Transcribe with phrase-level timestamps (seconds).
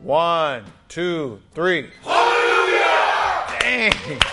[0.00, 1.90] One, two, three.
[2.04, 3.58] Hallelujah!
[3.60, 3.92] Dang.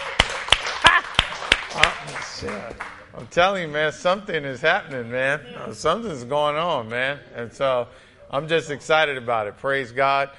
[3.18, 5.40] I'm telling you, man, something is happening, man.
[5.40, 7.20] Uh, something's going on, man.
[7.34, 7.88] And so
[8.30, 9.58] I'm just excited about it.
[9.58, 10.30] Praise God.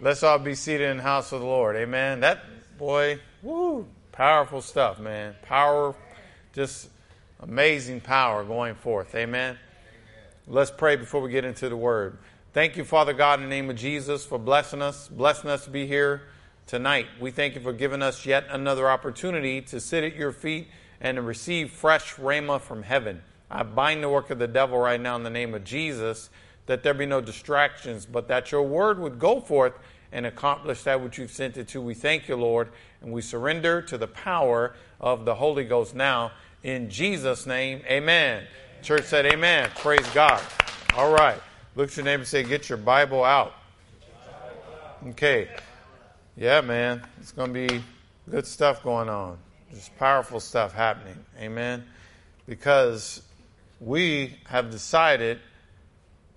[0.00, 1.76] Let's all be seated in the house of the Lord.
[1.76, 2.20] Amen.
[2.20, 2.44] That
[2.78, 5.34] boy, woo, powerful stuff, man.
[5.42, 5.94] Power,
[6.54, 6.88] just
[7.40, 9.14] amazing power going forth.
[9.14, 9.58] Amen.
[10.46, 12.16] Let's pray before we get into the word.
[12.52, 15.70] Thank you, Father God, in the name of Jesus, for blessing us, blessing us to
[15.70, 16.22] be here
[16.66, 17.06] tonight.
[17.20, 20.66] We thank you for giving us yet another opportunity to sit at your feet
[21.00, 23.22] and to receive fresh rhema from heaven.
[23.52, 26.28] I bind the work of the devil right now in the name of Jesus,
[26.66, 29.74] that there be no distractions, but that your word would go forth
[30.10, 31.80] and accomplish that which you've sent it to.
[31.80, 36.32] We thank you, Lord, and we surrender to the power of the Holy Ghost now.
[36.64, 38.42] In Jesus' name, amen.
[38.82, 39.70] Church said, Amen.
[39.76, 40.42] Praise God.
[40.96, 41.40] All right.
[41.80, 43.54] Look at your neighbor and say, Get your Bible out.
[45.08, 45.48] Okay.
[46.36, 47.02] Yeah, man.
[47.18, 47.82] It's going to be
[48.30, 49.38] good stuff going on.
[49.72, 51.16] Just powerful stuff happening.
[51.38, 51.86] Amen.
[52.46, 53.22] Because
[53.80, 55.40] we have decided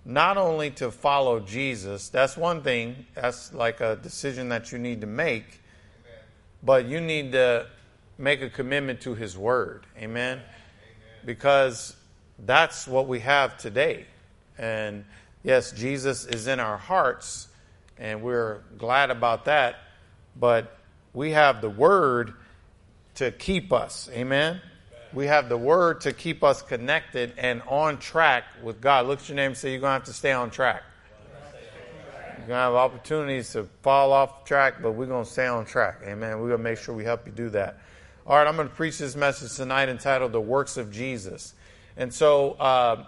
[0.06, 5.02] not only to follow Jesus, that's one thing, that's like a decision that you need
[5.02, 5.60] to make,
[6.62, 7.66] but you need to
[8.16, 9.84] make a commitment to His Word.
[9.98, 10.40] Amen.
[11.22, 11.94] Because
[12.38, 14.06] that's what we have today.
[14.56, 15.04] And
[15.44, 17.46] yes, Jesus is in our hearts,
[17.96, 19.76] and we're glad about that,
[20.34, 20.76] but
[21.12, 22.34] we have the Word
[23.16, 24.10] to keep us.
[24.12, 24.60] Amen?
[25.12, 29.06] We have the Word to keep us connected and on track with God.
[29.06, 30.82] Look at your name and say, You're going to have to stay on track.
[32.38, 35.64] You're going to have opportunities to fall off track, but we're going to stay on
[35.64, 36.00] track.
[36.02, 36.40] Amen.
[36.40, 37.78] We're going to make sure we help you do that.
[38.26, 41.54] All right, I'm going to preach this message tonight entitled The Works of Jesus.
[41.96, 43.04] And so, uh,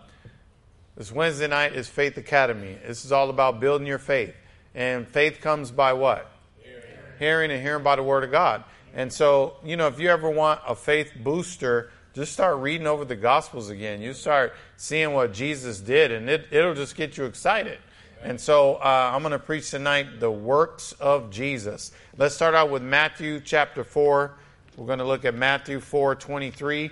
[0.96, 2.78] this Wednesday night is Faith Academy.
[2.86, 4.34] This is all about building your faith.
[4.74, 6.30] And faith comes by what?
[6.62, 6.82] Hearing,
[7.18, 8.64] hearing and hearing by the Word of God.
[8.94, 13.04] And so, you know, if you ever want a faith booster, just start reading over
[13.04, 14.00] the Gospels again.
[14.00, 17.78] You start seeing what Jesus did, and it, it'll just get you excited.
[18.22, 21.92] And so uh, I'm going to preach tonight the works of Jesus.
[22.16, 24.34] Let's start out with Matthew chapter 4.
[24.78, 26.90] We're going to look at Matthew 4 23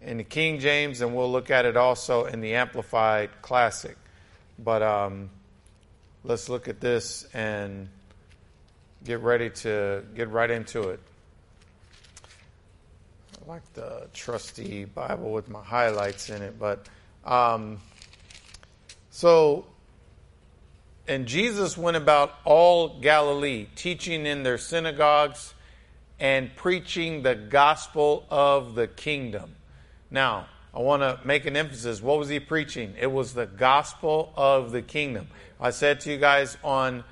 [0.00, 3.96] in the King James, and we'll look at it also in the Amplified Classic.
[4.58, 5.30] But um,
[6.24, 7.88] let's look at this and
[9.04, 11.00] get ready to get right into it.
[13.42, 16.86] I like the trusty Bible with my highlights in it, but
[17.24, 17.78] um,
[19.10, 19.64] so
[21.10, 25.54] and Jesus went about all Galilee, teaching in their synagogues
[26.20, 29.56] and preaching the gospel of the kingdom.
[30.10, 32.00] Now, I want to make an emphasis.
[32.00, 32.94] What was he preaching?
[32.98, 35.28] It was the gospel of the kingdom.
[35.60, 37.04] I said to you guys on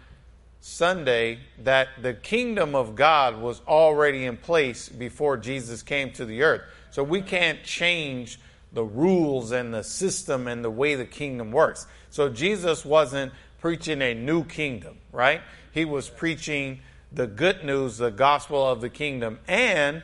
[0.61, 6.43] Sunday that the kingdom of God was already in place before Jesus came to the
[6.43, 6.63] earth.
[6.91, 8.41] So we can't change
[8.73, 11.87] the rules and the system and the way the kingdom works.
[12.11, 15.43] So Jesus wasn't preaching a new kingdom, right?
[15.73, 16.81] He was preaching
[17.13, 20.03] the good news, the gospel of the kingdom, and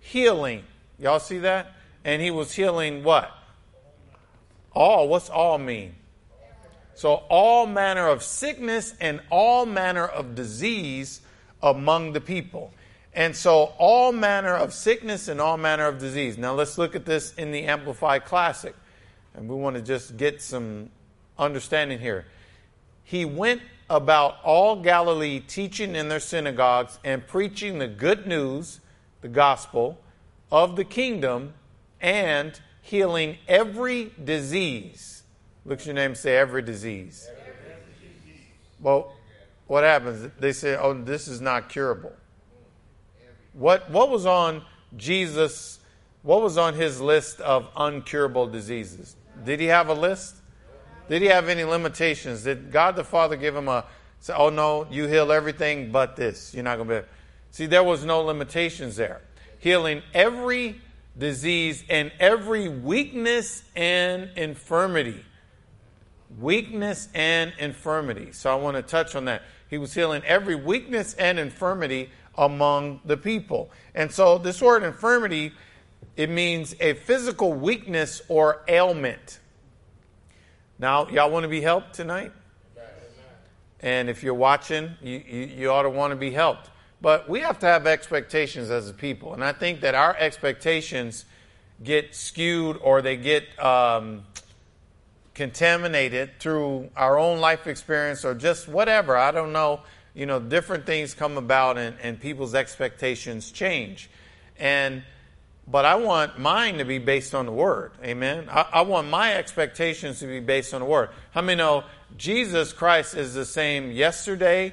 [0.00, 0.64] healing.
[1.02, 1.72] Y'all see that?
[2.04, 3.28] And he was healing what?
[4.72, 5.08] All.
[5.08, 5.96] What's all mean?
[6.94, 11.20] So, all manner of sickness and all manner of disease
[11.60, 12.72] among the people.
[13.14, 16.38] And so, all manner of sickness and all manner of disease.
[16.38, 18.74] Now, let's look at this in the Amplified Classic.
[19.34, 20.90] And we want to just get some
[21.36, 22.26] understanding here.
[23.02, 28.78] He went about all Galilee, teaching in their synagogues and preaching the good news,
[29.20, 29.98] the gospel
[30.52, 31.54] of the kingdom,
[32.00, 35.22] and healing every disease.
[35.64, 37.28] Look at your name say every disease.
[38.78, 39.14] Well,
[39.66, 40.30] what happens?
[40.38, 42.12] They say, oh, this is not curable.
[43.54, 44.62] What, what was on
[44.96, 45.80] Jesus,
[46.22, 49.16] what was on his list of uncurable diseases?
[49.44, 50.36] Did he have a list?
[51.08, 52.44] Did he have any limitations?
[52.44, 53.86] Did God the Father give him a,
[54.20, 56.52] say, oh no, you heal everything but this?
[56.52, 57.08] You're not going to be.
[57.52, 59.22] See, there was no limitations there.
[59.62, 60.80] Healing every
[61.16, 65.24] disease and every weakness and infirmity.
[66.40, 68.32] Weakness and infirmity.
[68.32, 69.42] So I want to touch on that.
[69.70, 73.70] He was healing every weakness and infirmity among the people.
[73.94, 75.52] And so this word infirmity,
[76.16, 79.38] it means a physical weakness or ailment.
[80.80, 82.32] Now, y'all want to be helped tonight?
[83.78, 86.70] And if you're watching, you, you, you ought to want to be helped.
[87.02, 89.34] But we have to have expectations as a people.
[89.34, 91.24] And I think that our expectations
[91.82, 94.22] get skewed or they get um,
[95.34, 99.16] contaminated through our own life experience or just whatever.
[99.16, 99.80] I don't know.
[100.14, 104.08] You know, different things come about and, and people's expectations change.
[104.56, 105.02] And
[105.66, 107.92] but I want mine to be based on the Word.
[108.04, 108.48] Amen.
[108.50, 111.10] I, I, want my expectations to be based on the Word.
[111.30, 111.84] How many know
[112.16, 114.72] Jesus Christ is the same yesterday,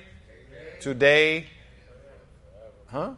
[0.81, 1.45] today,
[2.91, 3.13] huh?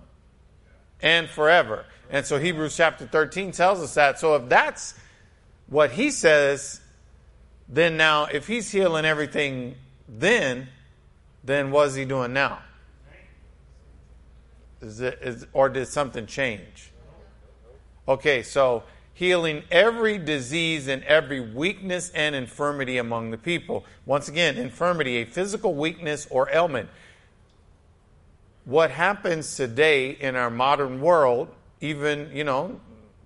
[1.01, 1.85] And forever.
[2.09, 4.19] And so Hebrews chapter 13 tells us that.
[4.19, 4.93] So if that's
[5.67, 6.81] what he says,
[7.67, 9.75] then now, if he's healing everything
[10.07, 10.67] then,
[11.43, 12.59] then what is he doing now?
[14.81, 16.91] Is it, is, or did something change?
[18.07, 18.83] Okay, so
[19.13, 23.85] healing every disease and every weakness and infirmity among the people.
[24.05, 26.89] Once again, infirmity, a physical weakness or ailment.
[28.65, 31.49] What happens today in our modern world,
[31.79, 32.79] even, you know,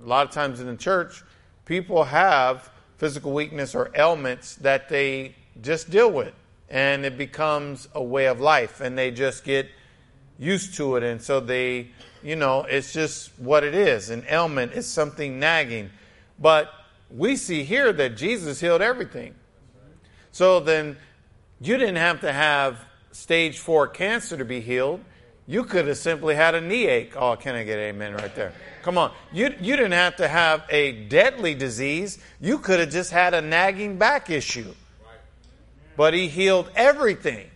[0.03, 1.23] a lot of times in the church,
[1.65, 6.33] people have physical weakness or ailments that they just deal with,
[6.69, 9.69] and it becomes a way of life, and they just get
[10.39, 11.89] used to it, and so they
[12.25, 14.09] you know, it's just what it is.
[14.09, 15.91] An ailment is something nagging.
[16.39, 16.73] But
[17.11, 19.35] we see here that Jesus healed everything.
[20.31, 20.97] So then
[21.61, 22.79] you didn't have to have
[23.11, 25.01] stage four cancer to be healed.
[25.47, 27.13] You could have simply had a knee ache.
[27.15, 28.53] Oh, can I get amen right there?
[28.81, 29.11] Come on.
[29.31, 32.17] You, you didn't have to have a deadly disease.
[32.41, 34.73] You could have just had a nagging back issue.
[35.95, 37.49] But he healed everything.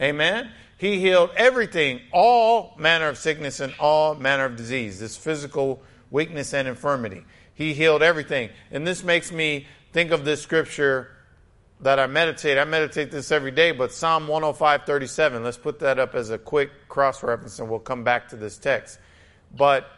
[0.00, 0.50] Amen.
[0.78, 6.54] He healed everything, all manner of sickness and all manner of disease, this physical weakness
[6.54, 7.24] and infirmity.
[7.54, 8.48] He healed everything.
[8.70, 11.10] And this makes me think of this scripture
[11.82, 12.58] that I meditate.
[12.58, 15.42] I meditate this every day, but Psalm 105 37.
[15.42, 18.58] Let's put that up as a quick cross reference and we'll come back to this
[18.58, 18.98] text.
[19.56, 19.90] But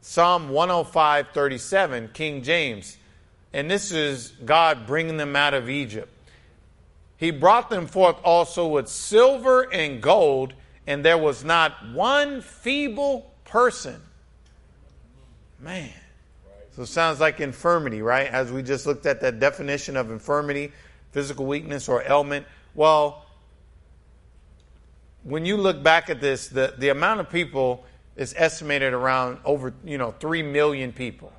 [0.00, 2.96] Psalm 105 37, King James,
[3.52, 6.10] and this is God bringing them out of Egypt.
[7.16, 10.54] He brought them forth also with silver and gold,
[10.86, 14.00] and there was not one feeble person.
[15.58, 15.92] Man.
[16.80, 18.26] So it sounds like infirmity, right?
[18.26, 20.72] As we just looked at that definition of infirmity,
[21.12, 22.46] physical weakness or ailment.
[22.74, 23.26] Well,
[25.22, 27.84] when you look back at this, the, the amount of people
[28.16, 31.30] is estimated around over, you know, 3 million people.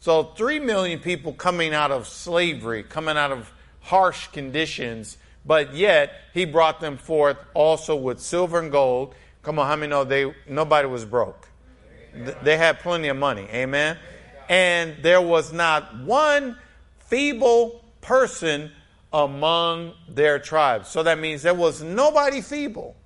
[0.00, 3.50] So 3 million people coming out of slavery, coming out of
[3.80, 9.14] harsh conditions, but yet he brought them forth also with silver and gold.
[9.42, 11.48] Come on, how many know they nobody was broke?
[12.42, 13.48] They had plenty of money.
[13.50, 13.96] Amen.
[14.48, 16.56] And there was not one
[16.98, 18.70] feeble person
[19.12, 20.88] among their tribes.
[20.88, 22.96] So that means there was nobody feeble.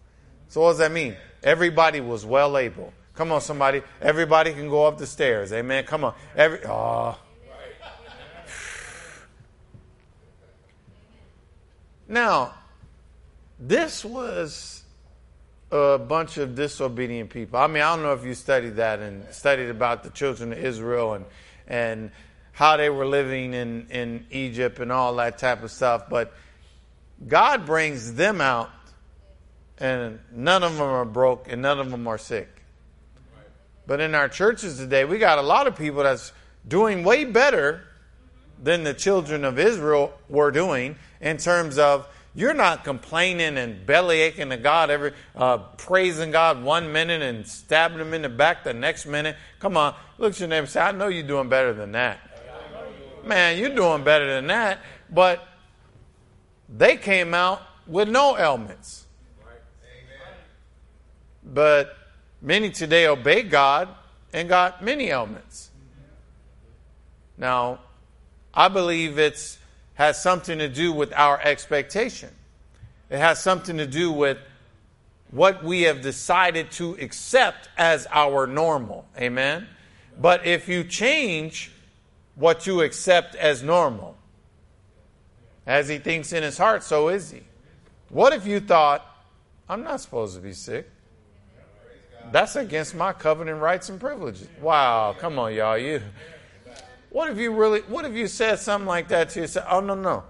[0.49, 1.17] So what does that mean?
[1.43, 2.93] Everybody was well able.
[3.15, 3.83] Come on, somebody.
[4.01, 5.53] Everybody can go up the stairs.
[5.53, 5.85] Amen.
[5.85, 6.15] Come on.
[6.37, 7.19] Every oh.
[12.09, 12.55] Now,
[13.59, 14.80] this was
[15.71, 17.59] a bunch of disobedient people.
[17.59, 20.59] I mean, I don't know if you studied that and studied about the children of
[20.59, 21.25] Israel and
[21.67, 22.11] and
[22.53, 26.35] how they were living in, in Egypt and all that type of stuff, but
[27.27, 28.71] God brings them out
[29.79, 32.49] and none of them are broke and none of them are sick.
[33.87, 36.33] But in our churches today, we got a lot of people that's
[36.69, 37.83] doing way better
[38.63, 44.21] than the children of Israel were doing in terms of you're not complaining and belly
[44.21, 48.63] aching to God every uh, praising God one minute and stabbing him in the back
[48.63, 49.37] the next minute.
[49.59, 52.21] Come on, look at your neighbor say, I know you're doing better than that.
[53.25, 54.79] Man, you're doing better than that.
[55.11, 55.47] But
[56.69, 59.07] they came out with no ailments.
[61.43, 61.97] But
[62.41, 63.89] many today obey God
[64.33, 65.71] and got many ailments.
[67.37, 67.81] Now,
[68.55, 69.59] I believe it's
[70.01, 72.31] has something to do with our expectation.
[73.11, 74.39] It has something to do with
[75.31, 79.05] what we have decided to accept as our normal.
[79.19, 79.67] Amen?
[80.19, 81.71] But if you change
[82.35, 84.17] what you accept as normal,
[85.67, 87.43] as he thinks in his heart, so is he.
[88.09, 89.05] What if you thought,
[89.69, 90.89] I'm not supposed to be sick?
[92.33, 94.49] That's against my covenant rights and privileges.
[94.63, 95.77] Wow, come on, y'all.
[95.77, 96.01] You
[97.11, 99.67] what if you really, what if you said something like that to yourself?
[99.71, 100.25] Oh, no, no.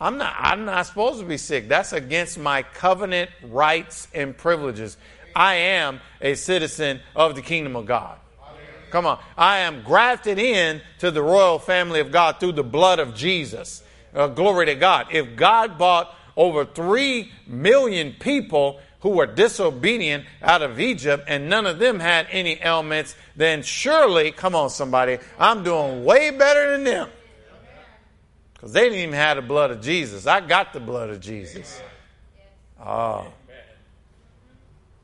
[0.00, 1.68] I'm not, I'm not supposed to be sick.
[1.68, 4.96] That's against my covenant rights and privileges.
[5.34, 8.18] I am a citizen of the kingdom of God.
[8.90, 9.18] Come on.
[9.36, 13.82] I am grafted in to the royal family of God through the blood of Jesus.
[14.14, 15.08] Uh, glory to God.
[15.10, 21.66] If God bought over 3 million people who were disobedient out of Egypt and none
[21.66, 26.84] of them had any ailments, then surely, come on, somebody, I'm doing way better than
[26.84, 27.10] them.
[28.54, 30.26] Because they didn't even have the blood of Jesus.
[30.26, 31.82] I got the blood of Jesus.
[32.82, 33.26] Oh.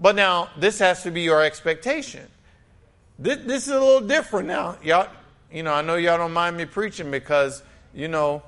[0.01, 2.27] But now, this has to be your expectation.
[3.19, 4.79] This, this is a little different now.
[4.83, 5.09] Y'all,
[5.53, 8.43] you know, I know y'all don't mind me preaching because, you know,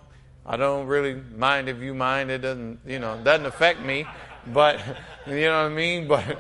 [0.47, 2.31] I don't really mind if you mind.
[2.31, 4.07] It doesn't, you know, doesn't affect me.
[4.47, 4.81] But,
[5.27, 6.09] you know what I mean?
[6.09, 6.39] But,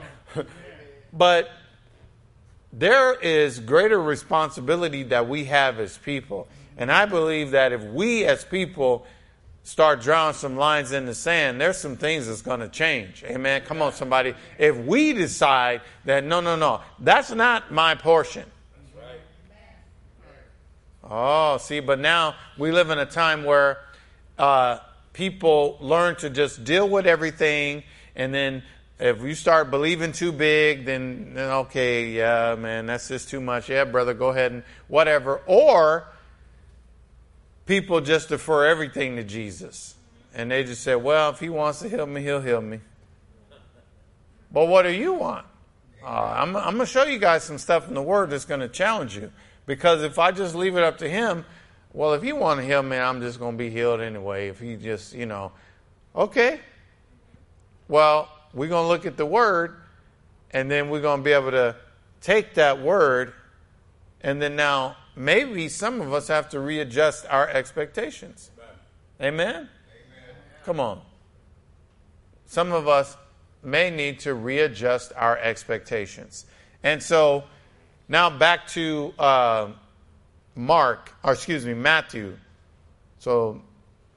[1.12, 1.50] but
[2.72, 6.48] there is greater responsibility that we have as people.
[6.76, 9.06] And I believe that if we as people
[9.62, 13.22] start drawing some lines in the sand, there's some things that's going to change.
[13.24, 13.62] Amen.
[13.62, 14.34] Come on, somebody.
[14.58, 18.44] If we decide that, no, no, no, that's not my portion.
[21.04, 23.80] Oh, see, but now we live in a time where
[24.38, 24.78] uh,
[25.12, 27.82] people learn to just deal with everything,
[28.16, 28.62] and then
[28.98, 33.68] if you start believing too big, then, then okay, yeah, man, that's just too much.
[33.68, 35.40] Yeah, brother, go ahead and whatever.
[35.46, 36.06] Or
[37.66, 39.96] people just defer everything to Jesus.
[40.34, 42.80] And they just say, well, if he wants to heal me, he'll heal me.
[44.52, 45.46] But what do you want?
[46.04, 48.60] Uh, I'm, I'm going to show you guys some stuff in the Word that's going
[48.60, 49.32] to challenge you.
[49.66, 51.44] Because if I just leave it up to him,
[51.92, 54.48] well, if you want to heal me, I'm just going to be healed anyway.
[54.48, 55.52] If you just, you know,
[56.16, 56.60] okay.
[57.88, 59.76] Well, we're going to look at the Word,
[60.50, 61.76] and then we're going to be able to
[62.20, 63.34] take that Word,
[64.22, 68.50] and then now maybe some of us have to readjust our expectations.
[69.20, 69.28] Amen?
[69.34, 69.54] Amen?
[69.54, 69.68] Amen?
[70.64, 71.00] Come on.
[72.46, 73.16] Some of us
[73.62, 76.46] may need to readjust our expectations.
[76.82, 77.44] And so
[78.08, 79.68] now back to uh,
[80.54, 82.36] Mark, or excuse me, Matthew.
[83.18, 83.62] So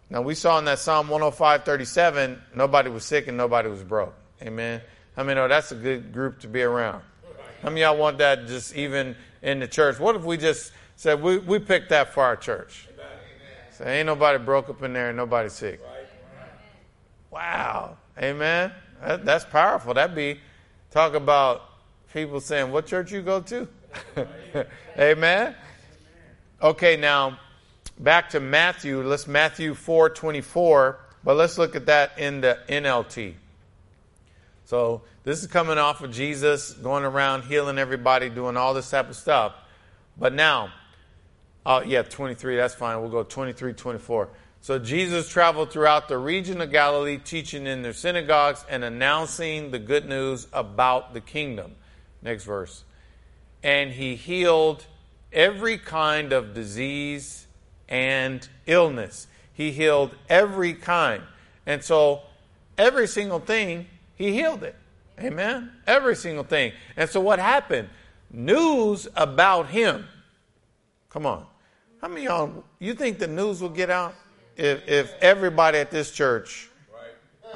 [0.10, 4.15] now we saw in that Psalm 105 37, nobody was sick and nobody was broke.
[4.42, 4.82] Amen.
[5.18, 7.01] I mean, oh, that's a good group to be around.
[7.62, 10.00] How many y'all want that just even in the church?
[10.00, 12.88] What if we just Said, we, we picked that for our church.
[13.72, 15.82] So ain't nobody broke up in there and nobody sick.
[17.30, 17.98] Wow.
[18.18, 18.72] Amen.
[19.01, 19.94] That, that's powerful.
[19.94, 20.39] That'd be,
[20.92, 21.63] talk about
[22.13, 23.68] people saying, what church you go to?
[24.98, 25.56] Amen.
[26.65, 27.38] Okay, now
[28.00, 29.03] back to Matthew.
[29.03, 33.36] Let's Matthew 4 24, but let's look at that in the NLT.
[34.63, 39.12] So this is coming off of Jesus going around healing everybody, doing all this type
[39.12, 39.53] of stuff.
[40.17, 40.72] But now,
[41.67, 43.00] Oh, yeah, 23, that's fine.
[43.00, 44.29] We'll go 23, 24.
[44.62, 49.79] So Jesus traveled throughout the region of Galilee, teaching in their synagogues and announcing the
[49.79, 51.75] good news about the kingdom.
[52.24, 52.84] Next verse.
[53.62, 54.86] And he healed
[55.36, 57.46] every kind of disease
[57.88, 59.27] and illness.
[59.54, 61.22] He healed every kind.
[61.65, 62.22] And so
[62.77, 64.75] every single thing, he healed it.
[65.20, 65.72] Amen?
[65.86, 66.72] Every single thing.
[66.98, 67.89] And so what happened?
[68.32, 70.08] News about him.
[71.10, 71.46] Come on.
[72.01, 74.15] How many y'all, you think the news will get out
[74.58, 76.70] if, if everybody at this church,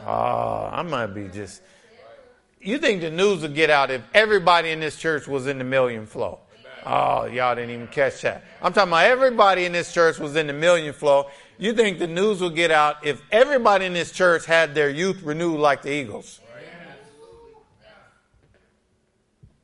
[0.06, 1.62] oh, I might be just,
[2.62, 5.64] you think the news will get out if everybody in this church was in the
[5.64, 6.40] million flow?
[6.86, 8.44] Oh, y'all didn't even catch that.
[8.62, 11.30] I'm talking about everybody in this church was in the million flow.
[11.58, 15.22] You think the news will get out if everybody in this church had their youth
[15.24, 16.40] renewed like the Eagles?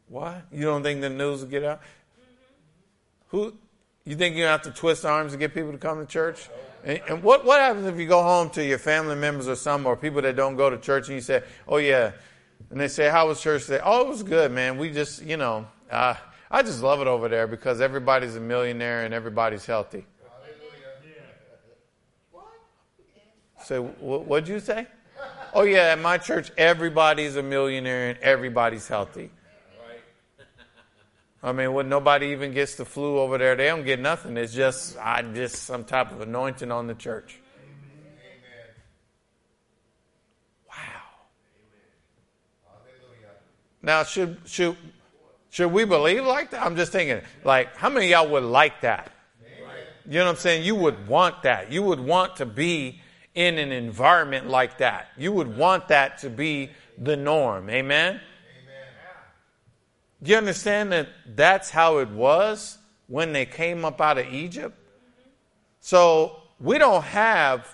[0.07, 0.45] What?
[0.51, 1.81] You don't think the news will get out?
[3.29, 3.53] Who?
[4.05, 6.47] You think you have to twist arms to get people to come to church?
[6.83, 9.85] And, and, what, what happens if you go home to your family members or some
[9.85, 12.11] or people that don't go to church and you say, oh, yeah.
[12.69, 13.81] And they say, how was church today?
[13.83, 14.77] Oh, it was good, man.
[14.77, 16.15] We just, you know, uh,
[16.49, 20.05] I just love it over there because everybody's a millionaire and everybody's healthy.
[23.63, 24.85] So, what'd you say?
[25.51, 29.31] Oh, yeah, at my church, everybody's a millionaire and everybody's healthy.
[29.87, 30.47] Right.
[31.41, 34.37] I mean, when nobody even gets the flu over there, they don't get nothing.
[34.37, 37.39] It's just I just some type of anointing on the church.
[40.69, 40.75] Wow.
[43.81, 44.77] Now, should should
[45.55, 46.65] should we believe like that?
[46.65, 49.09] I'm just thinking, like, how many y'all would like that?
[50.05, 50.65] You know what I'm saying?
[50.65, 51.71] You would want that.
[51.71, 52.99] You would want to be
[53.35, 55.11] in an environment like that.
[55.15, 57.69] You would want that to be the norm.
[57.69, 58.19] Amen.
[60.21, 64.77] Do you understand that that's how it was when they came up out of Egypt?
[65.79, 67.73] So we don't have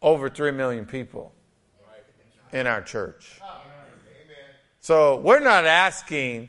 [0.00, 1.32] over 3 million people
[2.52, 3.40] in our church.
[4.78, 6.48] So we're not asking,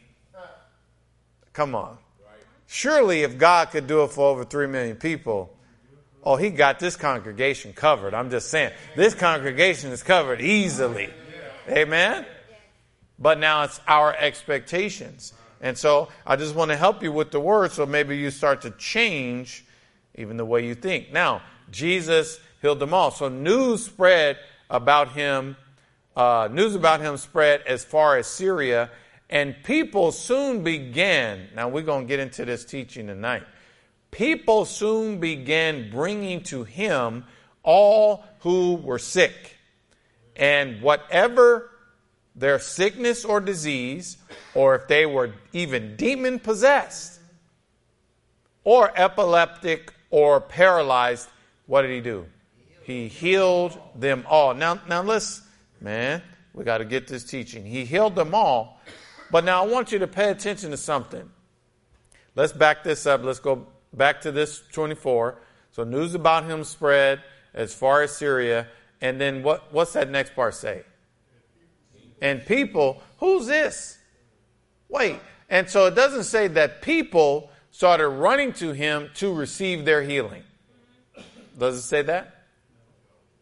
[1.53, 1.97] come on.
[2.67, 5.55] Surely, if God could do it for over 3 million people,
[6.23, 8.13] oh, he got this congregation covered.
[8.13, 11.09] I'm just saying, this congregation is covered easily.
[11.69, 12.25] Amen?
[13.21, 15.33] but now it's our expectations.
[15.61, 18.61] And so I just want to help you with the word so maybe you start
[18.63, 19.63] to change
[20.15, 21.13] even the way you think.
[21.13, 23.11] Now, Jesus healed them all.
[23.11, 24.37] So news spread
[24.69, 25.55] about him,
[26.15, 28.89] uh, news about him spread as far as Syria,
[29.31, 31.47] and people soon began.
[31.55, 33.43] Now we're going to get into this teaching tonight.
[34.11, 37.23] People soon began bringing to him
[37.63, 39.57] all who were sick,
[40.35, 41.69] and whatever
[42.35, 44.17] their sickness or disease,
[44.53, 47.19] or if they were even demon possessed,
[48.63, 51.29] or epileptic, or paralyzed,
[51.67, 52.25] what did he do?
[52.83, 54.53] He healed them all.
[54.53, 55.41] Now, now let's,
[55.79, 56.21] man,
[56.53, 57.65] we got to get this teaching.
[57.65, 58.81] He healed them all.
[59.31, 61.29] But now I want you to pay attention to something.
[62.35, 63.23] Let's back this up.
[63.23, 65.39] Let's go back to this 24.
[65.71, 67.21] So news about him spread
[67.53, 68.67] as far as Syria.
[68.99, 70.83] And then what, what's that next part say?
[72.21, 73.97] And people, who's this?
[74.89, 75.19] Wait.
[75.49, 80.43] And so it doesn't say that people started running to him to receive their healing.
[81.57, 82.45] Does it say that?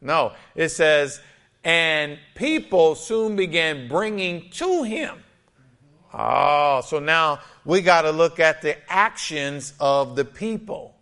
[0.02, 0.34] No.
[0.56, 1.20] It says,
[1.64, 5.24] and people soon began bringing to him.
[6.14, 10.96] Oh, so now we got to look at the actions of the people.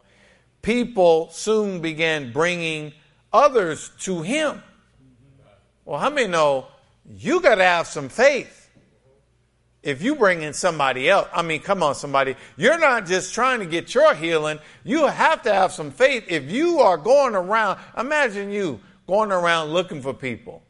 [0.61, 2.91] People soon began bringing
[3.31, 4.61] others to him.
[5.85, 6.67] Well, how many know
[7.09, 8.69] you got to have some faith?
[9.81, 13.59] If you bring in somebody else, I mean, come on, somebody, you're not just trying
[13.59, 14.59] to get your healing.
[14.83, 16.25] You have to have some faith.
[16.27, 20.61] If you are going around, imagine you going around looking for people.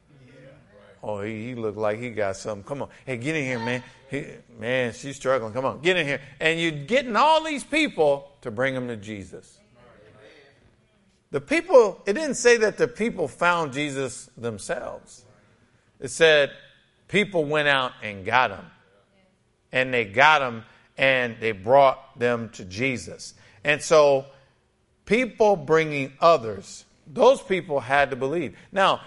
[1.03, 2.63] Oh, he, he looked like he got something.
[2.63, 2.89] Come on.
[3.05, 3.83] Hey, get in here, man.
[4.09, 4.25] He,
[4.57, 5.53] man, she's struggling.
[5.53, 6.21] Come on, get in here.
[6.39, 9.59] And you're getting all these people to bring them to Jesus.
[11.31, 15.25] The people, it didn't say that the people found Jesus themselves.
[15.99, 16.51] It said
[17.07, 18.65] people went out and got him.
[19.73, 20.63] And they got him
[20.97, 23.33] and they brought them to Jesus.
[23.63, 24.25] And so,
[25.05, 28.57] people bringing others, those people had to believe.
[28.71, 29.01] Now,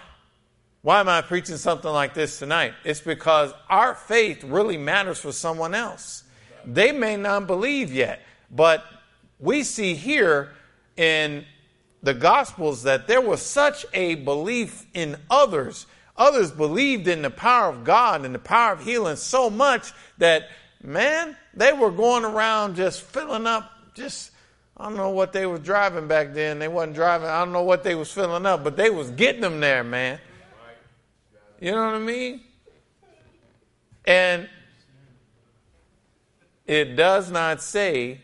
[0.81, 2.73] why am I preaching something like this tonight?
[2.83, 6.23] It's because our faith really matters for someone else.
[6.65, 8.83] They may not believe yet, but
[9.39, 10.53] we see here
[10.97, 11.45] in
[12.01, 15.85] the Gospels that there was such a belief in others.
[16.17, 20.49] Others believed in the power of God and the power of healing so much that,
[20.83, 24.31] man, they were going around just filling up, just,
[24.77, 26.57] I don't know what they were driving back then.
[26.57, 29.41] They wasn't driving, I don't know what they was filling up, but they was getting
[29.41, 30.19] them there, man.
[31.61, 32.41] You know what I mean?
[34.03, 34.49] And
[36.65, 38.21] it does not say,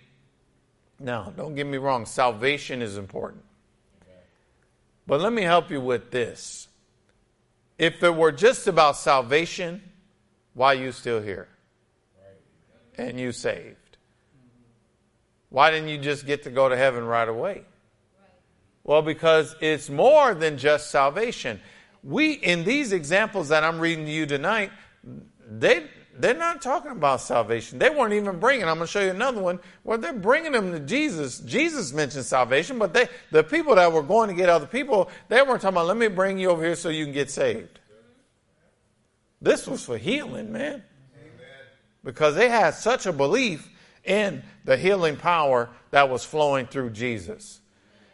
[1.00, 3.44] now, don't get me wrong, salvation is important.
[5.06, 6.68] But let me help you with this.
[7.78, 9.84] If it were just about salvation,
[10.56, 11.48] why are you still here?
[12.98, 13.98] And you saved?
[15.50, 17.66] Why didn't you just get to go to heaven right away?
[18.84, 21.60] Well, because it's more than just salvation
[22.08, 24.72] we in these examples that I'm reading to you tonight,
[25.50, 25.88] they
[26.20, 27.78] they're not talking about salvation.
[27.78, 28.64] They weren't even bringing.
[28.64, 31.40] I'm going to show you another one where they're bringing them to Jesus.
[31.40, 35.42] Jesus mentioned salvation, but they the people that were going to get other people, they
[35.42, 35.88] weren't talking about.
[35.88, 37.80] Let me bring you over here so you can get saved.
[39.42, 40.84] This was for healing, man,
[42.04, 43.70] because they had such a belief
[44.06, 47.60] in the healing power that was flowing through Jesus.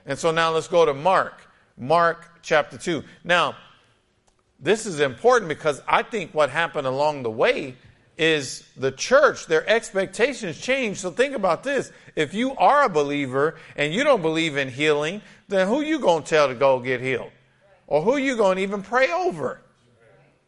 [0.06, 3.03] And so now let's go to Mark, Mark chapter two.
[3.23, 3.56] Now
[4.63, 7.76] this is important because I think what happened along the way
[8.17, 11.02] is the church, their expectations changed.
[11.02, 11.91] So think about this.
[12.15, 16.23] If you are a believer and you don't believe in healing, then who you going
[16.23, 17.32] to tell to go get healed?
[17.88, 19.60] Or who you going to even pray over?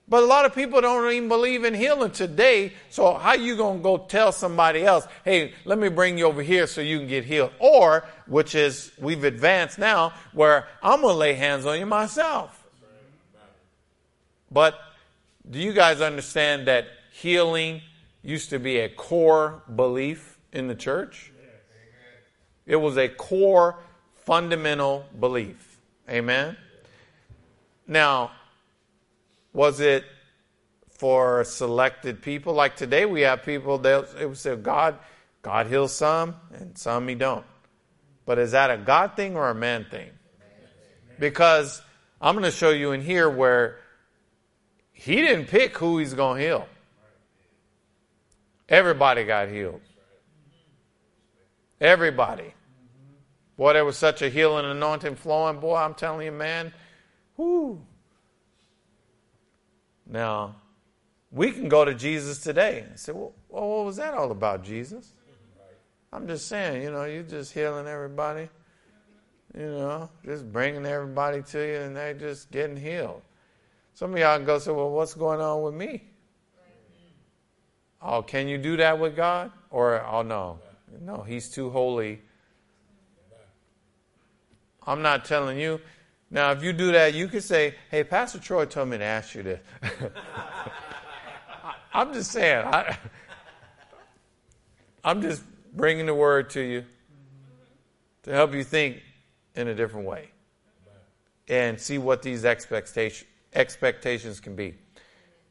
[0.07, 2.73] But a lot of people don't even believe in healing today.
[2.89, 6.43] So how you going to go tell somebody else, hey, let me bring you over
[6.43, 7.51] here so you can get healed?
[7.59, 12.64] Or, which is, we've advanced now, where I'm going to lay hands on you myself.
[14.51, 14.79] But
[15.49, 17.81] do you guys understand that healing
[18.21, 21.31] used to be a core belief in the church?
[22.65, 23.79] It was a core
[24.15, 25.79] fundamental belief.
[26.09, 26.57] Amen.
[27.87, 28.31] Now,
[29.53, 30.03] was it
[30.89, 32.53] for selected people?
[32.53, 34.97] Like today, we have people that it would say God,
[35.41, 37.45] God heals some, and some He don't.
[38.25, 40.09] But is that a God thing or a man thing?
[41.19, 41.81] Because
[42.19, 43.77] I'm going to show you in here where
[44.97, 46.67] he didn't pick who he's going to heal.
[48.67, 49.81] Everybody got healed.
[51.79, 52.53] Everybody.
[53.57, 55.59] Boy, there was such a healing anointing flowing.
[55.59, 56.73] Boy, I'm telling you, man.
[57.37, 57.81] Whoo.
[60.07, 60.55] Now,
[61.31, 65.11] we can go to Jesus today and say, well, what was that all about, Jesus?
[66.13, 68.49] I'm just saying, you know, you're just healing everybody.
[69.53, 73.21] you know, just bringing everybody to you and they're just getting healed.
[73.95, 76.03] Some of y'all go say, well, what's going on with me?
[78.01, 79.51] Oh, can you do that with God?
[79.71, 80.59] Or, oh, no.
[81.01, 82.21] No, He's too holy.
[84.85, 85.79] I'm not telling you.
[86.29, 89.33] Now, if you do that, you could say, hey, Pastor Troy told me to ask
[89.33, 89.59] you this.
[91.93, 92.65] I'm just saying.
[92.65, 92.97] I,
[95.05, 95.41] I'm just
[95.73, 96.83] bringing the word to you
[98.23, 99.01] to help you think
[99.55, 100.31] in a different way
[101.47, 104.75] and see what these expectation, expectations can be.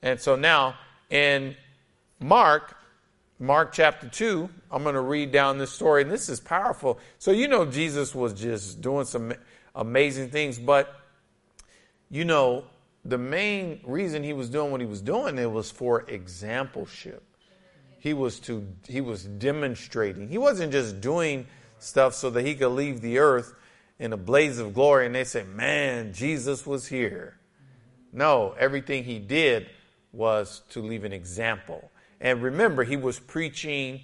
[0.03, 0.77] And so now
[1.11, 1.57] in
[2.21, 2.77] Mark,
[3.39, 6.99] Mark chapter 2, I'm going to read down this story, and this is powerful.
[7.19, 9.35] So, you know, Jesus was just doing some
[9.75, 10.95] amazing things, but,
[12.11, 12.65] you know,
[13.05, 17.21] the main reason he was doing what he was doing it was for exampleship.
[17.99, 20.29] He was to he was demonstrating.
[20.29, 21.47] He wasn't just doing
[21.79, 23.55] stuff so that he could leave the earth
[23.99, 27.39] in a blaze of glory and they say, "Man, Jesus was here."
[28.15, 29.69] No, everything he did
[30.13, 31.91] was to leave an example.
[32.21, 34.03] And remember, he was preaching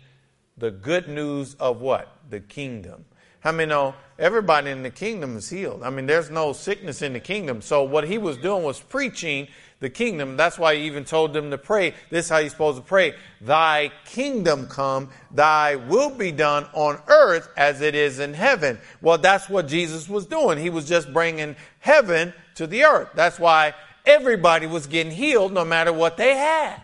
[0.58, 2.08] the good news of what?
[2.28, 3.04] The kingdom.
[3.38, 5.82] How many know everybody in the kingdom is healed?
[5.82, 7.62] I mean, there's no sickness in the kingdom.
[7.62, 10.36] So what he was doing was preaching the kingdom.
[10.36, 11.94] That's why he even told them to pray.
[12.10, 13.14] This is how you're supposed to pray.
[13.40, 18.78] Thy kingdom come, thy will be done on earth as it is in heaven.
[19.00, 20.58] Well, that's what Jesus was doing.
[20.58, 23.08] He was just bringing heaven to the earth.
[23.14, 23.72] That's why
[24.04, 26.80] everybody was getting healed no matter what they had.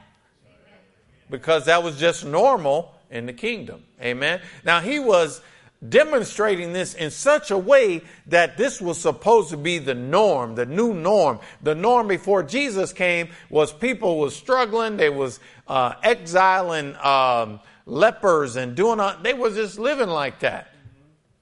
[1.29, 3.83] Because that was just normal in the kingdom.
[4.01, 4.41] Amen.
[4.65, 5.41] Now he was
[5.87, 10.67] demonstrating this in such a way that this was supposed to be the norm, the
[10.67, 11.39] new norm.
[11.63, 18.57] The norm before Jesus came was people was struggling, they was uh, exiling um, lepers
[18.57, 20.73] and doing, uh, they was just living like that.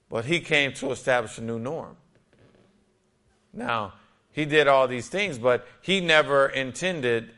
[0.09, 1.97] But he came to establish a new norm.
[3.53, 3.93] Now,
[4.35, 7.31] he did all these things, but he never intended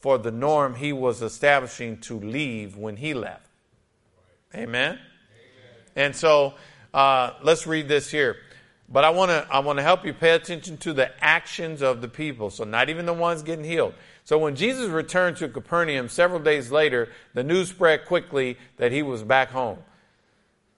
[0.00, 3.48] for the norm he was establishing to leave when he left.
[4.54, 4.98] Amen?
[5.96, 6.52] And so
[6.92, 8.36] uh, let's read this here.
[8.86, 12.02] But I want to I want to help you pay attention to the actions of
[12.02, 12.50] the people.
[12.50, 13.94] So not even the ones getting healed.
[14.22, 19.02] So when Jesus returned to Capernaum several days later, the news spread quickly that he
[19.02, 19.78] was back home.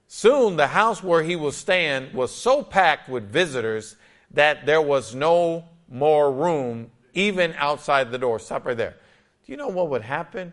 [0.07, 3.97] Soon the house where he was staying was so packed with visitors
[4.33, 8.39] that there was no more room even outside the door.
[8.39, 8.97] Stop right there.
[9.45, 10.53] Do you know what would happen?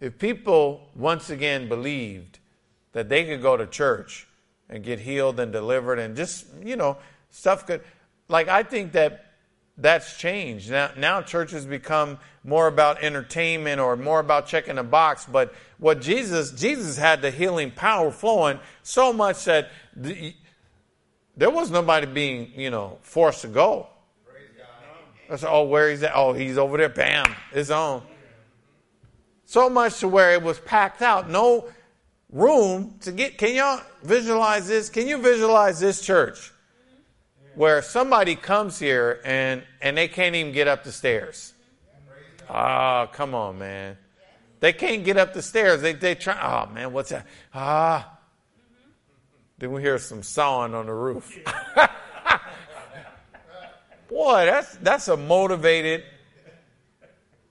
[0.00, 2.38] If people once again believed
[2.92, 4.26] that they could go to church
[4.68, 6.96] and get healed and delivered and just, you know,
[7.30, 7.82] stuff could,
[8.28, 9.26] like, I think that
[9.78, 10.70] that's changed.
[10.70, 15.26] Now, now churches become more about entertainment or more about checking a box.
[15.26, 20.34] But what Jesus, Jesus had the healing power flowing so much that the,
[21.36, 23.88] there was nobody being, you know, forced to go.
[25.28, 26.12] That's oh, where is that?
[26.14, 26.88] Oh, he's over there.
[26.88, 28.02] Bam, it's on.
[29.44, 31.28] So much to where it was packed out.
[31.28, 31.68] No,
[32.30, 33.36] room to get.
[33.36, 34.88] Can y'all visualize this?
[34.88, 36.52] Can you visualize this church
[37.54, 41.52] where somebody comes here and and they can't even get up the stairs?
[42.48, 43.98] Ah, oh, come on, man.
[44.60, 45.82] They can't get up the stairs.
[45.82, 46.38] They they try.
[46.40, 47.26] Oh man, what's that?
[47.52, 48.15] Ah.
[49.58, 51.38] Then we hear some sawing on the roof.
[54.08, 56.04] Boy, that's that's a motivated.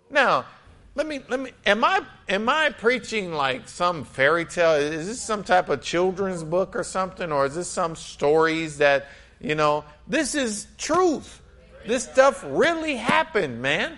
[0.10, 0.46] Now,
[0.94, 4.74] let me let me am I am I preaching like some fairy tale?
[4.74, 9.08] Is this some type of children's book or something or is this some stories that,
[9.42, 11.42] you know, this is truth.
[11.88, 13.98] This stuff really happened, man.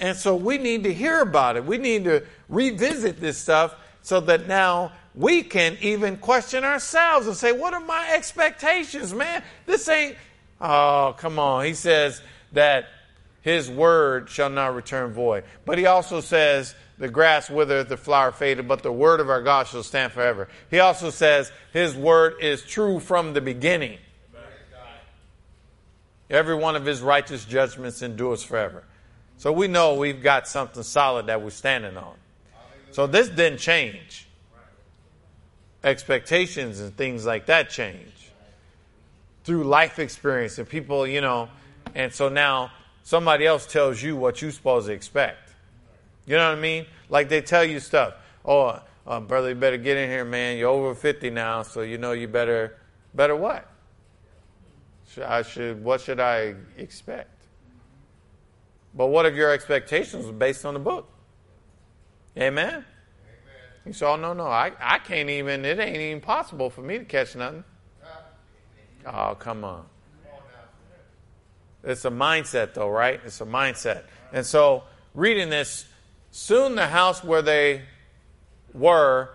[0.00, 1.64] And so we need to hear about it.
[1.64, 7.36] We need to revisit this stuff so that now we can even question ourselves and
[7.36, 9.42] say, what are my expectations, man?
[9.66, 10.16] This ain't,
[10.60, 11.64] oh, come on.
[11.64, 12.86] He says that
[13.42, 15.44] his word shall not return void.
[15.64, 19.42] But he also says, the grass withereth, the flower fadeth, but the word of our
[19.42, 20.48] God shall stand forever.
[20.70, 23.98] He also says, his word is true from the beginning.
[26.28, 28.84] Every one of his righteous judgments endures forever.
[29.38, 32.14] So we know we've got something solid that we're standing on.
[32.92, 34.28] So this didn't change.
[35.82, 38.30] Expectations and things like that change.
[39.44, 41.48] Through life experience and people, you know,
[41.94, 42.70] and so now
[43.02, 45.50] somebody else tells you what you're supposed to expect.
[46.26, 46.86] You know what I mean?
[47.08, 48.14] Like they tell you stuff.
[48.44, 50.58] Oh, uh, brother, you better get in here, man.
[50.58, 52.76] You're over 50 now, so you know you better,
[53.14, 53.66] better what?
[55.24, 57.30] I should, what should I expect?
[58.94, 61.08] But what if your expectations are based on the book?
[62.36, 62.84] Amen?
[63.84, 63.94] Amen.
[63.94, 67.04] said, oh, no, no, I, I can't even, it ain't even possible for me to
[67.04, 67.64] catch nothing.
[69.06, 69.86] Oh, come on.
[71.82, 73.20] It's a mindset, though, right?
[73.24, 74.02] It's a mindset.
[74.32, 75.86] And so, reading this,
[76.30, 77.82] soon the house where they
[78.74, 79.30] were,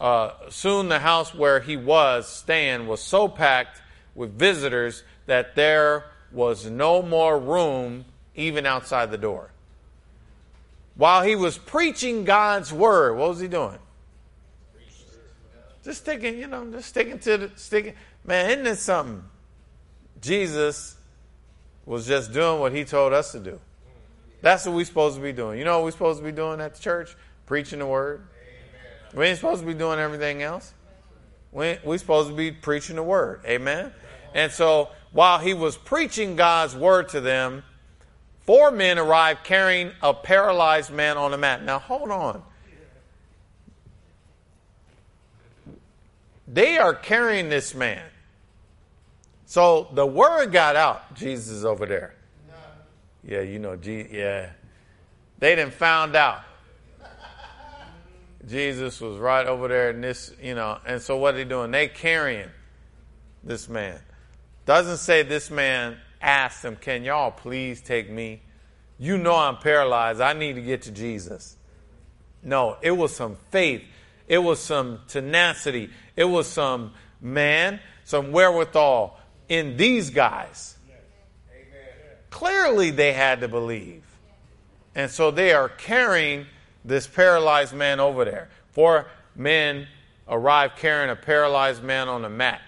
[0.00, 3.82] uh, soon the house where he was staying was so packed
[4.14, 9.50] with visitors that there was no more room even outside the door.
[10.96, 13.78] While he was preaching God's word, what was he doing?
[15.82, 17.94] Just sticking, you know, just sticking to the sticking.
[18.24, 19.22] Man, isn't this something?
[20.20, 20.96] Jesus
[21.84, 23.60] was just doing what he told us to do.
[24.40, 25.58] That's what we're supposed to be doing.
[25.58, 27.14] You know what we're supposed to be doing at the church?
[27.44, 28.26] Preaching the word.
[29.12, 29.18] Amen.
[29.18, 30.72] We ain't supposed to be doing everything else.
[31.52, 33.42] We, we're supposed to be preaching the word.
[33.46, 33.92] Amen.
[34.34, 37.62] And so while he was preaching God's word to them,
[38.46, 41.62] four men arrived carrying a paralyzed man on a mat.
[41.62, 42.42] Now hold on.
[46.46, 48.02] They are carrying this man.
[49.46, 51.14] So the word got out.
[51.14, 52.14] Jesus is over there.
[53.26, 54.50] Yeah, you know, yeah.
[55.38, 56.42] They didn't found out.
[58.46, 61.70] Jesus was right over there in this, you know, and so what are they doing?
[61.70, 62.50] They carrying
[63.42, 63.98] this man.
[64.66, 68.42] Doesn't say this man asked them, Can y'all please take me?
[68.98, 70.20] You know I'm paralyzed.
[70.20, 71.56] I need to get to Jesus.
[72.42, 73.82] No, it was some faith.
[74.28, 75.90] It was some tenacity.
[76.16, 80.76] It was some man, some wherewithal in these guys.
[82.30, 84.02] Clearly, they had to believe.
[84.94, 86.46] And so they are carrying
[86.84, 88.48] this paralyzed man over there.
[88.72, 89.86] Four men
[90.28, 92.60] arrive carrying a paralyzed man on a mat.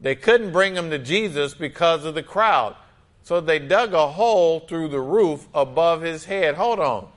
[0.00, 2.74] They couldn't bring him to Jesus because of the crowd.
[3.22, 6.54] So they dug a hole through the roof above his head.
[6.54, 7.08] Hold on.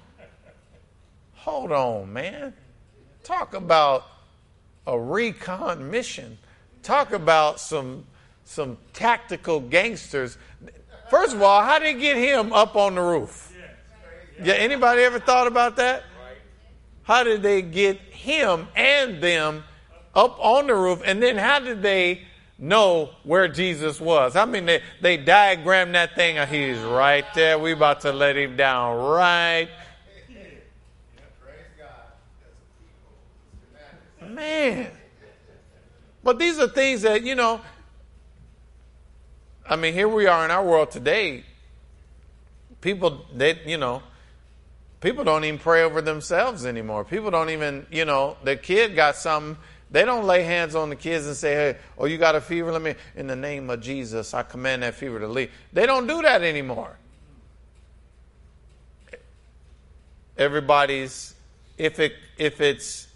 [1.35, 2.53] Hold on, man.
[3.23, 4.05] Talk about
[4.85, 6.37] a recon mission.
[6.81, 8.05] Talk about some
[8.45, 10.37] some tactical gangsters.
[11.09, 13.53] First of all, how did they get him up on the roof?
[14.41, 16.03] Yeah, anybody ever thought about that?
[17.03, 19.63] How did they get him and them
[20.15, 21.01] up on the roof?
[21.05, 22.23] And then how did they
[22.57, 24.35] know where Jesus was?
[24.35, 26.37] I mean, they, they diagrammed that thing.
[26.37, 27.59] and He's right there.
[27.59, 29.69] We about to let him down right
[34.33, 34.87] Man.
[36.23, 37.61] But these are things that, you know,
[39.69, 41.43] I mean, here we are in our world today.
[42.81, 44.03] People, they, you know,
[45.01, 47.05] people don't even pray over themselves anymore.
[47.05, 49.57] People don't even, you know, the kid got something.
[49.93, 52.71] They don't lay hands on the kids and say, hey, oh, you got a fever?
[52.71, 55.51] Let me, in the name of Jesus, I command that fever to leave.
[55.71, 56.97] They don't do that anymore.
[60.35, 61.35] Everybody's,
[61.77, 63.07] if it, if it's,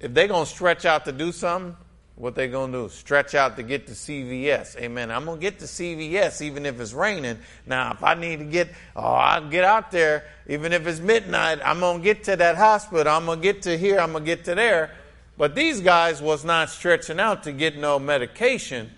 [0.00, 1.76] if they're going to stretch out to do something,
[2.16, 2.88] what they going to do?
[2.88, 4.76] Stretch out to get to CVS.
[4.76, 5.12] Amen.
[5.12, 7.38] I'm going to get to CVS even if it's raining.
[7.64, 11.60] Now, if I need to get, oh, I'll get out there even if it's midnight.
[11.64, 13.12] I'm going to get to that hospital.
[13.12, 14.00] I'm going to get to here.
[14.00, 14.90] I'm going to get to there.
[15.36, 18.90] But these guys was not stretching out to get no medication.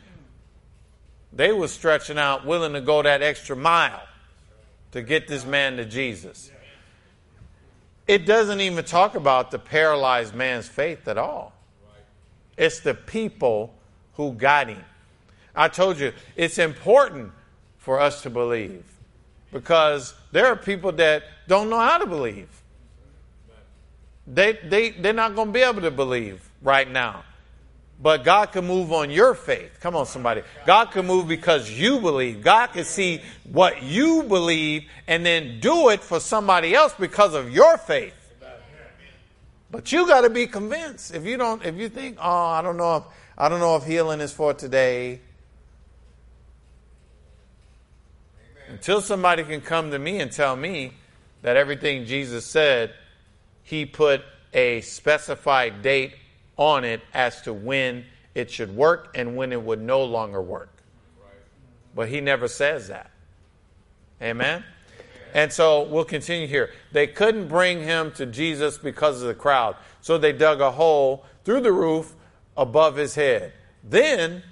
[1.33, 4.03] They was stretching out willing to go that extra mile
[4.93, 6.51] to get this man to Jesus.
[8.07, 11.53] It doesn't even talk about the paralyzed man's faith at all.
[12.57, 13.75] It's the people
[14.15, 14.85] who got him.
[15.57, 17.33] I told you, it's important
[17.79, 18.85] for us to believe
[19.53, 22.49] because there are people that don't know how to believe.
[24.27, 27.25] They, they, they're not going to be able to believe right now.
[28.01, 29.79] But God can move on your faith.
[29.81, 30.43] Come on, somebody.
[30.67, 32.43] God can move because you believe.
[32.43, 37.51] God can see what you believe and then do it for somebody else because of
[37.51, 38.15] your faith.
[39.71, 41.15] But you got to be convinced.
[41.15, 43.03] If you don't, if you think, oh, I don't know if
[43.37, 45.19] I don't know if healing is for today.
[48.39, 48.75] Amen.
[48.75, 50.93] Until somebody can come to me and tell me
[51.43, 52.95] that everything Jesus said,
[53.65, 54.23] he put
[54.53, 56.15] a specified date
[56.57, 60.71] on it as to when it should work and when it would no longer work.
[61.95, 63.11] But he never says that.
[64.23, 64.65] Amen?
[65.33, 66.71] And so we'll continue here.
[66.93, 69.77] They couldn't bring him to Jesus because of the crowd.
[70.01, 72.15] So they dug a hole through the roof
[72.57, 73.53] above his head.
[73.83, 74.43] Then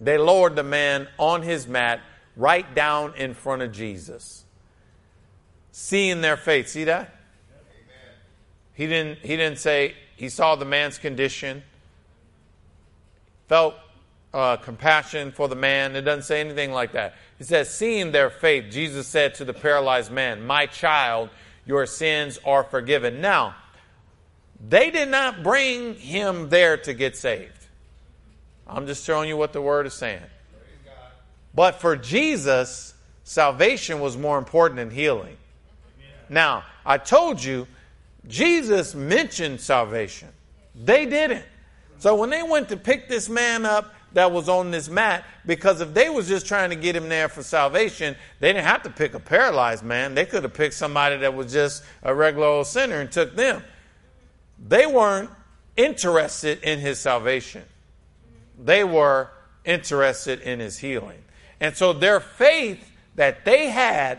[0.00, 2.00] they lowered the man on his mat
[2.36, 4.44] right down in front of Jesus.
[5.72, 6.68] Seeing their faith.
[6.68, 7.17] See that?
[8.78, 11.64] He didn't, he didn't say, he saw the man's condition,
[13.48, 13.74] felt
[14.32, 15.96] uh, compassion for the man.
[15.96, 17.16] It doesn't say anything like that.
[17.38, 21.30] He says, seeing their faith, Jesus said to the paralyzed man, My child,
[21.66, 23.20] your sins are forgiven.
[23.20, 23.56] Now,
[24.68, 27.66] they did not bring him there to get saved.
[28.64, 30.22] I'm just showing you what the word is saying.
[31.52, 35.36] But for Jesus, salvation was more important than healing.
[36.28, 37.66] Now, I told you,
[38.28, 40.28] Jesus mentioned salvation.
[40.74, 41.44] They didn't.
[41.98, 45.80] So when they went to pick this man up that was on this mat, because
[45.80, 48.90] if they was just trying to get him there for salvation, they didn't have to
[48.90, 50.14] pick a paralyzed man.
[50.14, 53.62] They could have picked somebody that was just a regular old sinner and took them.
[54.58, 55.30] They weren't
[55.76, 57.64] interested in his salvation.
[58.58, 59.30] They were
[59.64, 61.22] interested in his healing.
[61.60, 64.18] And so their faith that they had,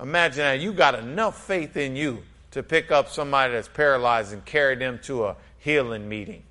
[0.00, 4.44] imagine that you got enough faith in you to pick up somebody that's paralyzed and
[4.44, 6.42] carry them to a healing meeting.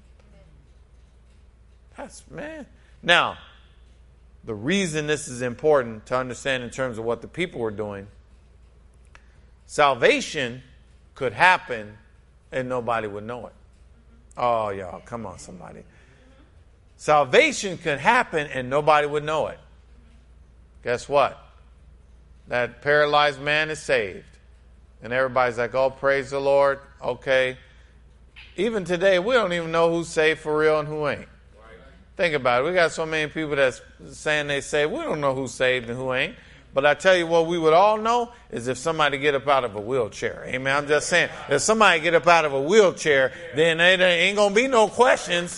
[1.97, 2.65] That's, man.
[3.03, 3.37] Now,
[4.43, 8.07] the reason this is important to understand in terms of what the people were doing,
[9.65, 10.63] salvation
[11.15, 11.97] could happen
[12.51, 13.53] and nobody would know it.
[14.37, 15.83] Oh, y'all, come on, somebody.
[16.95, 19.59] Salvation could happen and nobody would know it.
[20.83, 21.37] Guess what?
[22.47, 24.25] That paralyzed man is saved.
[25.01, 26.79] And everybody's like, oh, praise the Lord.
[27.01, 27.57] Okay.
[28.57, 31.27] Even today, we don't even know who's saved for real and who ain't.
[32.17, 32.67] Think about it.
[32.67, 34.91] We got so many people that's saying they saved.
[34.91, 36.35] We don't know who's saved and who ain't.
[36.73, 39.63] But I tell you what we would all know is if somebody get up out
[39.63, 40.43] of a wheelchair.
[40.45, 40.75] Amen.
[40.75, 44.53] I'm just saying, if somebody get up out of a wheelchair, then there ain't gonna
[44.53, 45.57] be no questions.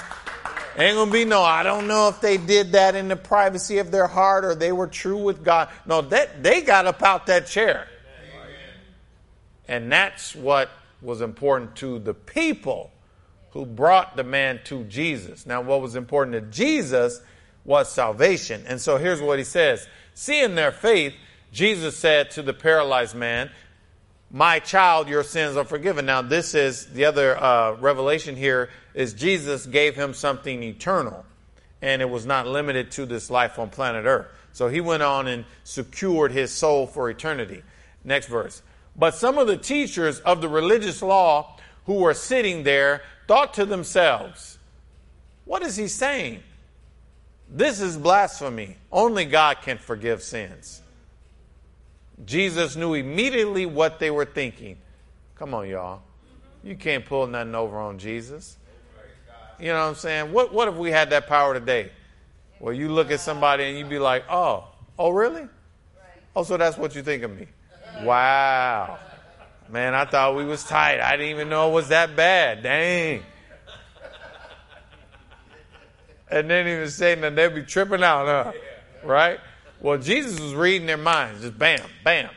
[0.78, 3.92] Ain't gonna be no, I don't know if they did that in the privacy of
[3.92, 5.68] their heart or they were true with God.
[5.86, 7.88] No, that they got up out that chair.
[9.68, 10.70] And that's what
[11.02, 12.92] was important to the people
[13.52, 15.46] who brought the man to Jesus.
[15.46, 17.22] Now, what was important to Jesus
[17.66, 18.64] was salvation.
[18.68, 21.14] And so here's what he says Seeing their faith,
[21.52, 23.50] Jesus said to the paralyzed man,
[24.30, 26.06] My child, your sins are forgiven.
[26.06, 31.26] Now, this is the other uh, revelation here is Jesus gave him something eternal,
[31.82, 34.28] and it was not limited to this life on planet Earth.
[34.54, 37.64] So he went on and secured his soul for eternity.
[38.04, 38.62] Next verse.
[38.96, 43.66] But some of the teachers of the religious law who were sitting there thought to
[43.66, 44.60] themselves,
[45.46, 46.44] What is he saying?
[47.50, 48.78] This is blasphemy.
[48.92, 50.82] Only God can forgive sins.
[52.26, 54.78] Jesus knew immediately what they were thinking.
[55.36, 56.02] Come on, y'all.
[56.64, 58.58] You can't pull nothing over on Jesus.
[59.60, 60.32] You know what I'm saying?
[60.32, 61.92] What, what if we had that power today?
[62.60, 65.48] Well, you look at somebody and you'd be like, oh, oh, really?
[66.36, 67.48] Oh, so that's what you think of me.
[68.02, 69.00] Wow.
[69.70, 71.00] Man, I thought we was tight.
[71.00, 72.64] I didn't even know it was that bad.
[72.64, 73.24] Dang.
[76.30, 78.52] And then he was saying that they'd be tripping out, huh?
[79.04, 79.40] Right?
[79.82, 82.30] Well, Jesus was reading their minds, just bam, bam.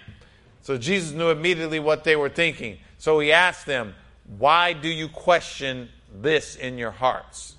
[0.63, 2.79] So Jesus knew immediately what they were thinking.
[2.99, 3.95] So he asked them,
[4.39, 7.55] Why do you question this in your hearts?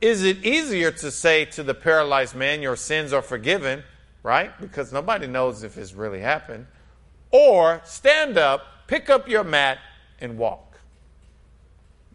[0.00, 3.84] Is it easier to say to the paralyzed man, Your sins are forgiven,
[4.24, 4.58] right?
[4.60, 6.66] Because nobody knows if it's really happened.
[7.30, 9.78] Or stand up, pick up your mat,
[10.20, 10.80] and walk.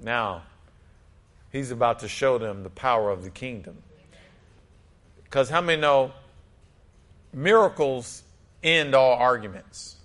[0.01, 0.43] Now,
[1.51, 3.77] he's about to show them the power of the kingdom.
[5.23, 6.11] Because how many know
[7.31, 8.23] miracles
[8.63, 9.97] end all arguments?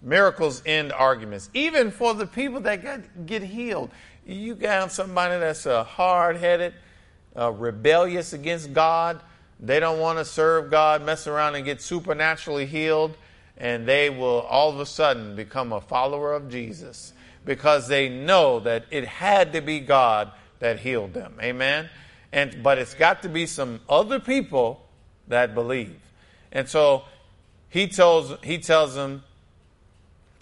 [0.00, 1.50] Miracles end arguments.
[1.54, 3.90] Even for the people that get, get healed.
[4.24, 6.74] You got somebody that's hard headed,
[7.36, 9.20] uh, rebellious against God.
[9.62, 13.16] They don't want to serve God, mess around and get supernaturally healed,
[13.56, 17.12] and they will all of a sudden become a follower of Jesus
[17.44, 21.36] because they know that it had to be God that healed them.
[21.40, 21.88] Amen.
[22.32, 24.84] And but it's got to be some other people
[25.28, 26.00] that believe.
[26.50, 27.04] And so
[27.68, 29.22] he tells he tells them,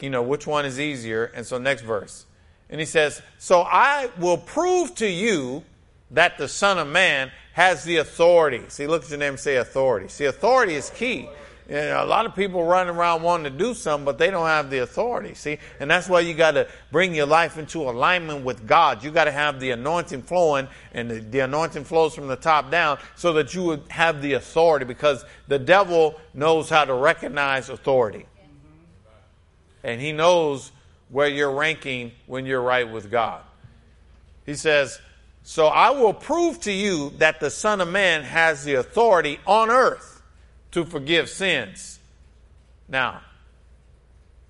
[0.00, 1.24] you know, which one is easier.
[1.34, 2.24] And so next verse.
[2.70, 5.64] And he says, So I will prove to you
[6.12, 8.62] that the Son of Man has the authority.
[8.68, 10.08] See, look at your name and say authority.
[10.08, 11.28] See, authority is key.
[11.68, 14.46] You know, a lot of people run around wanting to do something, but they don't
[14.46, 15.34] have the authority.
[15.34, 19.04] See, and that's why you got to bring your life into alignment with God.
[19.04, 22.72] You got to have the anointing flowing, and the, the anointing flows from the top
[22.72, 24.84] down, so that you would have the authority.
[24.84, 28.26] Because the devil knows how to recognize authority,
[29.84, 30.72] and he knows
[31.08, 33.42] where you're ranking when you're right with God.
[34.44, 35.00] He says,
[35.42, 39.70] So I will prove to you that the Son of Man has the authority on
[39.70, 40.22] earth
[40.72, 41.98] to forgive sins.
[42.88, 43.22] Now,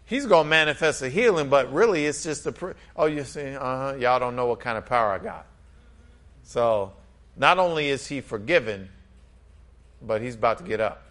[0.05, 2.53] he's going to manifest a healing, but really it's just a.
[2.53, 3.95] Pr- oh, you see, uh huh.
[3.99, 5.47] Y'all don't know what kind of power I got.
[6.43, 6.93] So,
[7.37, 8.89] not only is he forgiven,
[10.03, 11.03] but he's about to get up.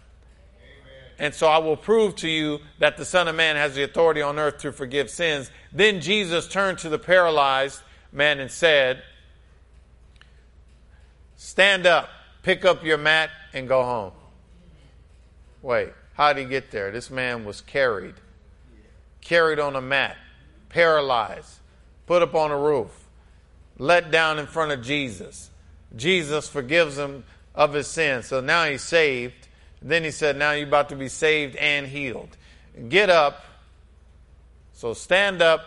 [1.18, 4.22] And so I will prove to you that the Son of Man has the authority
[4.22, 5.50] on earth to forgive sins.
[5.70, 9.02] Then Jesus turned to the paralyzed man and said,
[11.40, 12.10] stand up,
[12.42, 14.12] pick up your mat, and go home.
[15.62, 16.90] Wait, how did he get there?
[16.90, 18.14] This man was carried,
[19.22, 20.18] carried on a mat,
[20.68, 21.60] paralyzed,
[22.06, 22.90] put up on a roof,
[23.78, 25.50] let down in front of Jesus.
[25.96, 27.24] Jesus forgives him
[27.54, 28.26] of his sins.
[28.26, 29.48] So now he's saved.
[29.80, 32.36] Then he said, Now you're about to be saved and healed.
[32.90, 33.42] Get up.
[34.74, 35.64] So stand up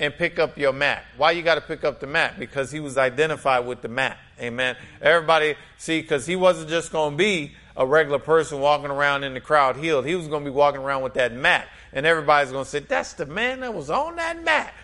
[0.00, 1.04] and pick up your mat.
[1.16, 2.36] Why you got to pick up the mat?
[2.36, 4.18] Because he was identified with the mat.
[4.40, 4.76] Amen.
[5.00, 9.34] Everybody, see, because he wasn't just going to be a regular person walking around in
[9.34, 10.06] the crowd healed.
[10.06, 11.68] He was going to be walking around with that mat.
[11.92, 14.74] And everybody's going to say, That's the man that was on that mat.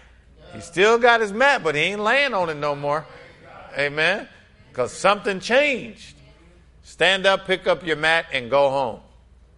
[0.54, 3.06] He still got his mat, but he ain't laying on it no more.
[3.76, 4.28] Amen.
[4.68, 6.14] Because something changed.
[6.82, 9.00] Stand up, pick up your mat, and go home.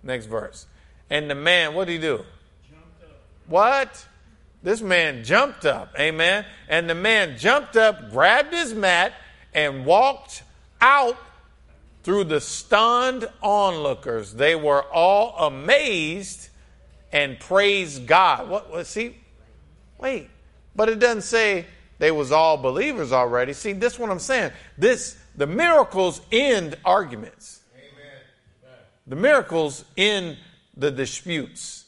[0.03, 0.67] Next verse.
[1.11, 2.25] And the man, what did he do?
[3.47, 4.07] What?
[4.63, 5.95] This man jumped up.
[5.99, 6.47] Amen.
[6.69, 9.13] And the man jumped up, grabbed his mat,
[9.55, 10.43] and walked
[10.81, 11.17] out
[12.03, 14.35] through the stunned onlookers.
[14.35, 16.49] They were all amazed
[17.13, 18.49] and praised God.
[18.49, 19.17] What was see?
[19.99, 20.29] Wait.
[20.77, 21.67] But it doesn't say
[21.99, 23.53] they was all believers already.
[23.53, 24.53] See, this is what I'm saying.
[24.77, 27.61] This the miracles end arguments.
[27.75, 28.75] Amen.
[29.07, 30.37] The miracles end
[30.77, 31.85] the disputes.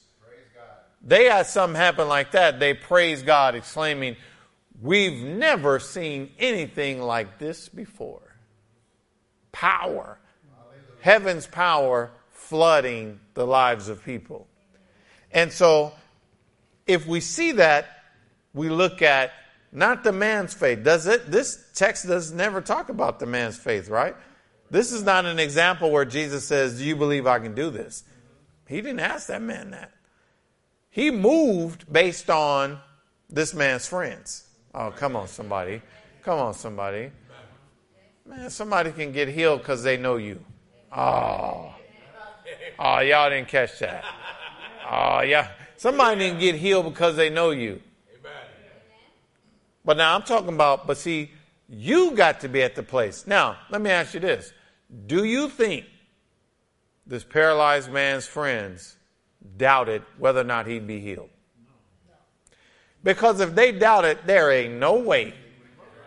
[1.03, 2.59] They had something happen like that.
[2.59, 4.17] They praise God, exclaiming,
[4.81, 8.37] We've never seen anything like this before.
[9.53, 10.18] Power.
[11.01, 14.47] Heaven's power flooding the lives of people.
[15.33, 15.93] And so,
[16.87, 17.87] if we see that,
[18.55, 19.33] we look at
[19.72, 20.83] not the man's faith.
[20.83, 21.31] Does it?
[21.31, 24.16] This text does never talk about the man's faith, right?
[24.70, 28.05] This is not an example where Jesus says, Do you believe I can do this?
[28.66, 29.93] He didn't ask that man that.
[30.91, 32.81] He moved based on
[33.29, 34.46] this man's friends.
[34.77, 35.81] Oh, come on, somebody.
[36.22, 37.11] Come on, somebody.
[38.27, 40.45] Man, somebody can get healed because they know you.
[40.93, 41.74] Oh.
[42.79, 44.05] Oh, y'all didn't catch that.
[44.91, 45.49] Oh, yeah.
[45.79, 47.81] Somebody didn't get healed because they know you.
[49.83, 51.31] But now I'm talking about, but see,
[51.70, 53.27] you got to be at the place.
[53.27, 54.53] Now, let me ask you this.
[55.07, 55.87] Do you think
[57.07, 58.97] this paralyzed man's friends
[59.57, 61.31] doubted whether or not he'd be healed?
[63.07, 65.33] Because if they doubted, there ain't no way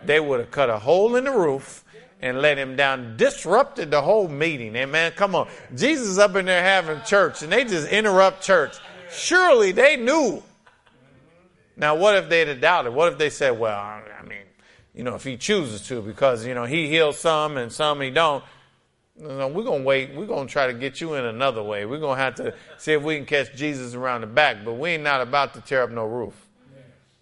[0.04, 1.86] they would have cut a hole in the roof
[2.22, 4.76] and let him down, disrupted the whole meeting.
[4.76, 5.14] Amen.
[5.16, 5.47] Come on.
[5.74, 8.78] Jesus up in there having church and they just interrupt church.
[9.10, 10.43] Surely they knew
[11.78, 12.93] now, what if they'd have doubted?
[12.93, 14.43] What if they said, well, I mean,
[14.93, 18.10] you know, if he chooses to, because, you know, he heals some and some he
[18.10, 18.43] don't.
[19.18, 20.14] No, we're going to wait.
[20.14, 21.86] We're going to try to get you in another way.
[21.86, 24.74] We're going to have to see if we can catch Jesus around the back, but
[24.74, 26.49] we ain't not about to tear up no roof.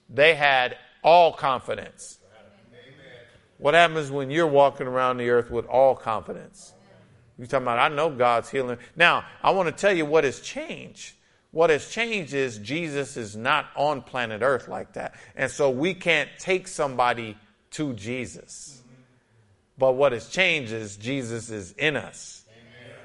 [0.10, 2.20] They had all confidence.
[3.58, 6.74] What happens when you're walking around the earth with all confidence?
[7.38, 8.78] You're talking about, I know God's healing.
[8.96, 11.14] Now, I want to tell you what has changed.
[11.52, 15.16] What has changed is Jesus is not on planet Earth like that.
[15.36, 17.38] And so we can't take somebody
[17.72, 18.82] to Jesus.
[19.78, 22.44] But what has changed is Jesus is in us.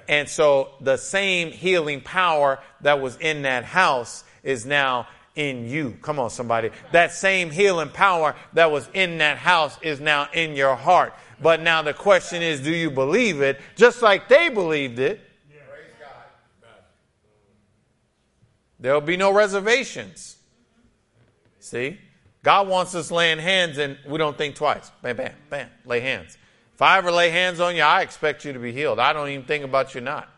[0.09, 5.97] And so the same healing power that was in that house is now in you.
[6.03, 6.70] Come on, somebody.
[6.93, 11.14] That same healing power that was in that house is now in your heart.
[11.41, 13.61] But now the question is, do you believe it?
[13.76, 15.20] Just like they believed it.
[18.78, 20.37] There will be no reservations.
[21.61, 21.99] See?
[22.43, 24.91] God wants us laying hands and we don't think twice.
[25.01, 26.37] Bam, bam, bam, lay hands.
[26.74, 28.99] If I ever lay hands on you, I expect you to be healed.
[28.99, 30.28] I don't even think about you not.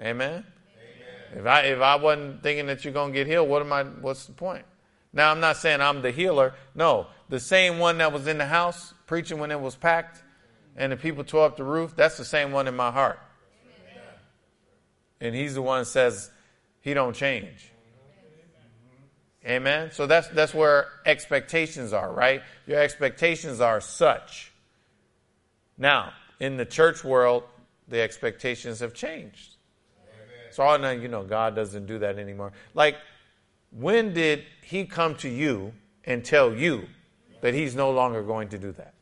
[0.00, 0.44] Amen?
[1.36, 1.40] Amen.
[1.40, 4.26] If I if I wasn't thinking that you're gonna get healed, what am I what's
[4.26, 4.64] the point?
[5.12, 6.54] Now I'm not saying I'm the healer.
[6.74, 7.06] No.
[7.28, 10.22] The same one that was in the house preaching when it was packed
[10.76, 13.18] and the people tore up the roof, that's the same one in my heart
[15.20, 16.30] and he's the one that says
[16.80, 17.72] he don't change.
[19.44, 19.90] Amen.
[19.92, 22.42] So that's that's where expectations are, right?
[22.66, 24.52] Your expectations are such.
[25.78, 27.44] Now, in the church world,
[27.86, 29.55] the expectations have changed.
[30.56, 32.50] So all now you know God doesn't do that anymore.
[32.72, 32.96] Like,
[33.72, 36.86] when did He come to you and tell you
[37.42, 38.94] that He's no longer going to do that?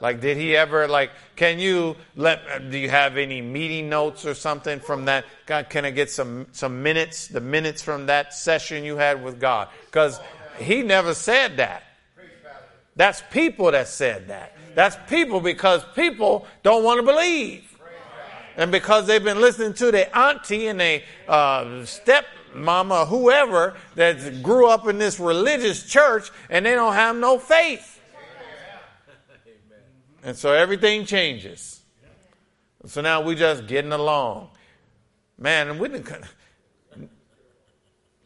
[0.00, 4.32] Like, did he ever, like, can you let, do you have any meeting notes or
[4.32, 5.26] something from that?
[5.44, 9.38] God, can I get some, some minutes, the minutes from that session you had with
[9.38, 9.68] God?
[9.84, 10.18] Because
[10.58, 11.82] he never said that.
[12.96, 14.56] That's people that said that.
[14.74, 17.69] That's people because people don't want to believe.
[18.56, 24.42] And because they've been listening to their auntie and their uh, step mama, whoever that
[24.42, 28.00] grew up in this religious church and they don't have no faith.
[30.22, 31.80] And so everything changes.
[32.86, 34.50] So now we just getting along.
[35.38, 36.10] Man, and we didn't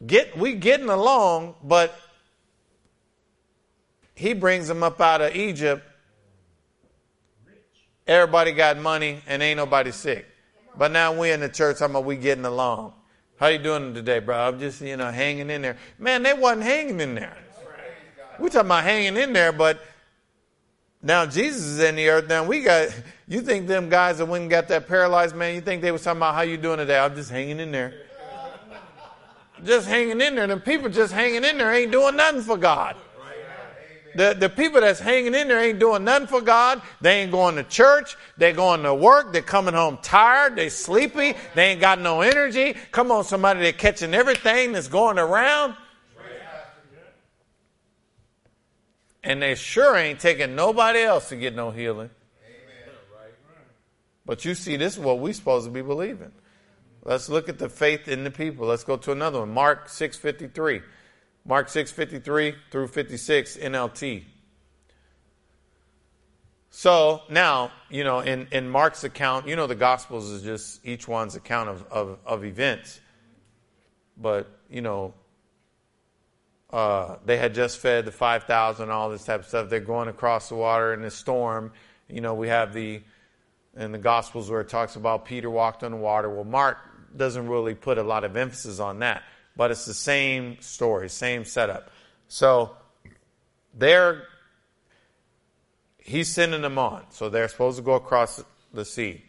[0.05, 1.97] get we getting along, but
[4.13, 5.83] he brings them up out of Egypt.
[8.07, 10.27] Everybody got money and ain't nobody sick.
[10.77, 12.93] But now we in the church, about we getting along.
[13.39, 14.37] How you doing today, bro?
[14.37, 15.77] I'm just, you know, hanging in there.
[15.97, 17.37] Man, they wasn't hanging in there.
[18.39, 19.79] We talking about hanging in there, but
[21.01, 22.27] now Jesus is in the earth.
[22.27, 22.89] Now we got,
[23.27, 26.03] you think them guys that went and got that paralyzed man, you think they was
[26.03, 26.99] talking about how you doing today?
[26.99, 27.93] I'm just hanging in there.
[29.63, 30.49] Just hanging in there.
[30.49, 32.95] And people just hanging in there ain't doing nothing for God.
[34.15, 36.81] The, the people that's hanging in there ain't doing nothing for God.
[37.01, 38.15] They ain't going to church.
[38.37, 39.33] They're going to work.
[39.33, 40.55] They're coming home tired.
[40.55, 41.33] They're sleepy.
[41.53, 42.75] They ain't got no energy.
[42.91, 45.75] Come on, somebody, they're catching everything that's going around.
[49.21, 52.11] And they sure ain't taking nobody else to get no healing.
[54.25, 56.31] But you see, this is what we're supposed to be believing.
[57.03, 58.65] Let's look at the faith in the people.
[58.67, 59.51] Let's go to another one.
[59.51, 60.81] Mark 653.
[61.47, 64.23] Mark 6, 53 through 56, NLT.
[66.71, 71.07] So now, you know, in, in Mark's account, you know, the Gospels is just each
[71.07, 72.99] one's account of, of, of events.
[74.17, 75.13] But, you know,
[76.73, 79.69] uh, they had just fed the 5,000, all this type of stuff.
[79.69, 81.71] They're going across the water in a storm.
[82.09, 83.01] You know, we have the,
[83.77, 86.27] in the Gospels where it talks about Peter walked on the water.
[86.27, 86.79] Well, Mark
[87.15, 89.23] doesn't really put a lot of emphasis on that
[89.55, 91.89] but it's the same story, same setup.
[92.27, 92.75] So
[93.73, 94.23] they're
[95.97, 97.03] he's sending them on.
[97.09, 98.43] So they're supposed to go across
[98.73, 99.23] the sea.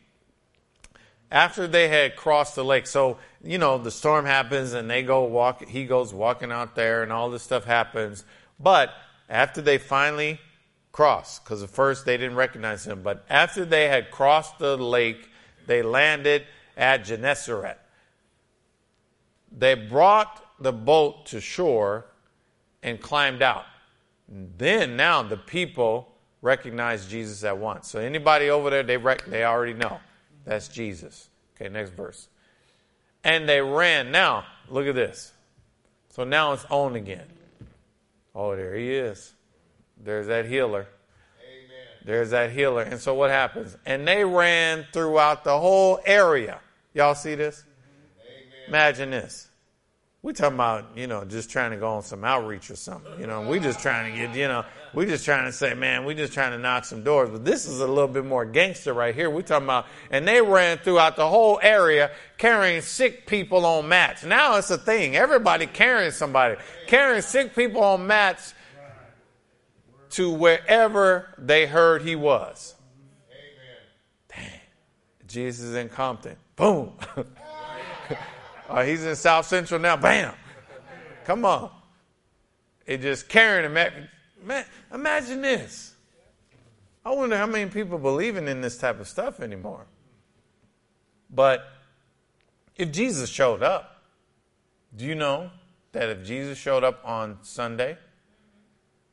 [1.31, 5.25] After they had crossed the lake, so you know the storm happens and they go
[5.25, 5.67] walk.
[5.67, 8.25] He goes walking out there and all this stuff happens.
[8.61, 8.91] But
[9.29, 10.41] after they finally
[10.93, 15.29] crossed, because at first they didn't recognize him, but after they had crossed the lake,
[15.67, 16.45] they landed
[16.77, 17.79] at Gennesaret
[19.51, 22.07] they brought the boat to shore
[22.83, 23.65] and climbed out.
[24.29, 27.89] Then now the people recognize Jesus at once.
[27.89, 30.01] So anybody over there, they rec- they already know
[30.45, 31.29] that's Jesus.
[31.55, 32.29] Okay, next verse.
[33.25, 34.11] And they ran.
[34.11, 35.33] Now look at this.
[36.11, 37.27] So now it's on again.
[38.35, 39.35] Oh, there he is.
[40.03, 40.87] There's that healer.
[41.43, 41.87] Amen.
[42.05, 42.83] There's that healer.
[42.83, 43.77] And so what happens?
[43.87, 46.61] And they ran throughout the whole area.
[46.95, 47.65] Y'all see this?
[48.69, 49.49] Imagine this.
[50.23, 53.13] We talking about, you know, just trying to go on some outreach or something.
[53.21, 56.05] You know, we just trying to get, you know, we just trying to say, man,
[56.05, 57.31] we just trying to knock some doors.
[57.31, 59.31] But this is a little bit more gangster right here.
[59.31, 64.25] We talking about, and they ran throughout the whole area carrying sick people on mats.
[64.25, 65.15] Now it's a thing.
[65.15, 66.57] Everybody carrying somebody,
[66.89, 68.53] carrying sick people on mats
[70.11, 72.75] to wherever they heard he was.
[73.31, 74.45] Amen.
[74.51, 74.61] Dang.
[75.29, 76.37] Jesus in Compton.
[76.57, 76.95] Boom.
[78.69, 79.97] Uh, he's in South Central now.
[79.97, 80.35] Bam.
[81.25, 81.71] Come on.
[82.87, 84.09] It just carrying him.
[84.45, 85.95] Man, imagine this.
[87.05, 89.87] I wonder how many people believing in this type of stuff anymore.
[91.31, 91.65] But
[92.77, 94.03] if Jesus showed up,
[94.97, 95.51] do you know
[95.93, 97.97] that if Jesus showed up on Sunday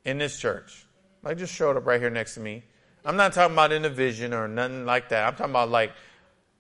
[0.06, 0.86] in this church,
[1.24, 2.64] like just showed up right here next to me,
[3.06, 5.28] I'm not talking about in a vision or nothing like that.
[5.28, 5.91] I'm talking about like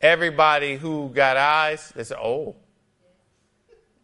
[0.01, 2.55] everybody who got eyes, they said, oh,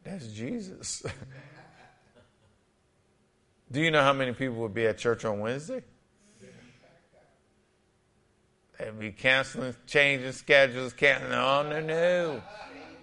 [0.09, 1.03] that's Jesus.
[3.71, 5.83] Do you know how many people would be at church on Wednesday?
[8.79, 11.33] They'd be canceling, changing schedules, canceling.
[11.33, 12.41] Oh no, no.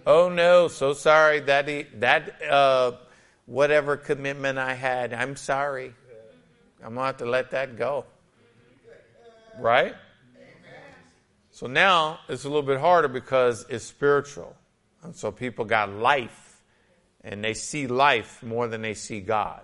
[0.05, 1.67] Oh no, so sorry that
[1.99, 2.93] that uh,
[3.45, 5.93] whatever commitment I had, I'm sorry.
[6.83, 8.05] I'm gonna have to let that go.
[9.59, 9.93] Right?
[11.51, 14.55] So now it's a little bit harder because it's spiritual.
[15.03, 16.46] And so people got life
[17.27, 19.61] and they see life more than they see God.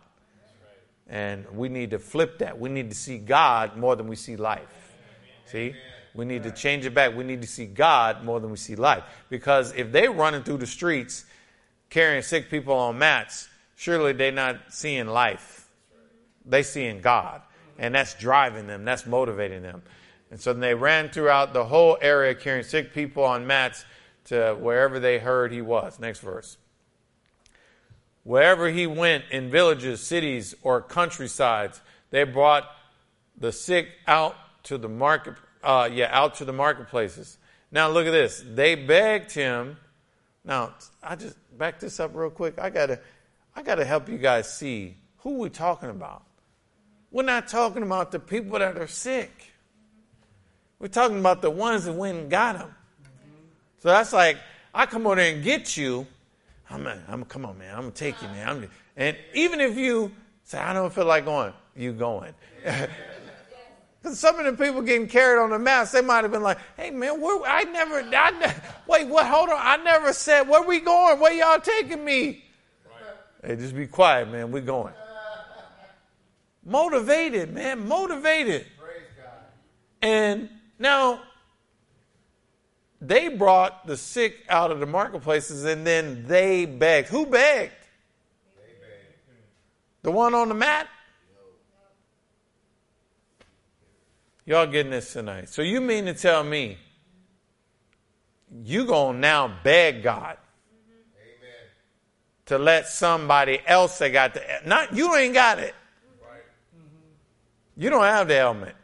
[1.07, 2.59] And we need to flip that.
[2.59, 4.93] We need to see God more than we see life.
[5.45, 5.73] See?
[6.13, 7.15] We need to change it back.
[7.15, 9.03] We need to see God more than we see life.
[9.29, 11.25] Because if they're running through the streets
[11.89, 15.67] carrying sick people on mats, surely they're not seeing life.
[16.45, 17.41] They're seeing God.
[17.79, 18.83] And that's driving them.
[18.83, 19.83] That's motivating them.
[20.31, 23.85] And so they ran throughout the whole area carrying sick people on mats
[24.25, 25.97] to wherever they heard he was.
[25.99, 26.57] Next verse.
[28.23, 32.65] Wherever he went in villages, cities, or countrysides, they brought
[33.37, 37.37] the sick out to the market, uh, yeah, out to the marketplaces.
[37.71, 38.43] Now look at this.
[38.45, 39.77] They begged him
[40.45, 42.59] Now, I just back this up real quick.
[42.59, 42.99] I gotta,
[43.55, 46.23] I gotta help you guys see who we're talking about.
[47.11, 49.53] We're not talking about the people that are sick.
[50.79, 52.75] We're talking about the ones that went and got them.
[53.79, 54.37] So that's like,
[54.73, 56.07] I come over there and get you.
[56.73, 57.75] I'm, gonna, I'm come on, man.
[57.75, 58.49] I'm gonna take you, man.
[58.49, 60.11] I'm, and even if you
[60.43, 62.33] say, I don't feel like going, you going.
[64.01, 66.57] Because some of the people getting carried on the mass, they might have been like,
[66.75, 68.53] "Hey man, where, I never, I ne-
[68.85, 69.25] wait, what?
[69.25, 71.21] Hold on, I never said where we going.
[71.21, 72.43] Where y'all taking me?"
[72.85, 73.51] Right.
[73.51, 74.51] Hey, just be quiet, man.
[74.51, 74.93] We going.
[76.65, 78.65] Motivated, man, motivated.
[78.77, 79.27] Praise God.
[80.01, 80.49] And
[80.79, 81.21] now
[83.07, 87.09] they brought the sick out of the marketplaces, and then they begged.
[87.09, 87.71] Who begged?
[87.71, 87.73] begged.
[90.03, 90.87] The one on the mat.
[94.45, 95.49] Y'all getting this tonight.
[95.49, 96.77] So you mean to tell me
[98.63, 100.37] you going to now beg God
[102.45, 105.73] to let somebody else that got the, not, you ain't got it.
[106.21, 106.41] Right.
[107.77, 108.75] You don't have the ailment.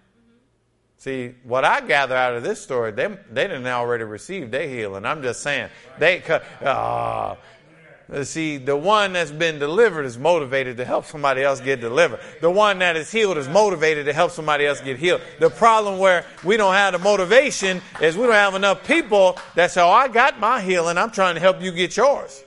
[0.99, 5.05] See, what I gather out of this story, they, they didn't already receive their healing.
[5.05, 5.69] I'm just saying.
[5.97, 6.21] They,
[6.61, 7.35] uh,
[8.23, 12.19] See, the one that's been delivered is motivated to help somebody else get delivered.
[12.41, 15.21] The one that is healed is motivated to help somebody else get healed.
[15.39, 19.69] The problem where we don't have the motivation is we don't have enough people that
[19.69, 20.97] say, Oh, I got my healing.
[20.97, 22.43] I'm trying to help you get yours.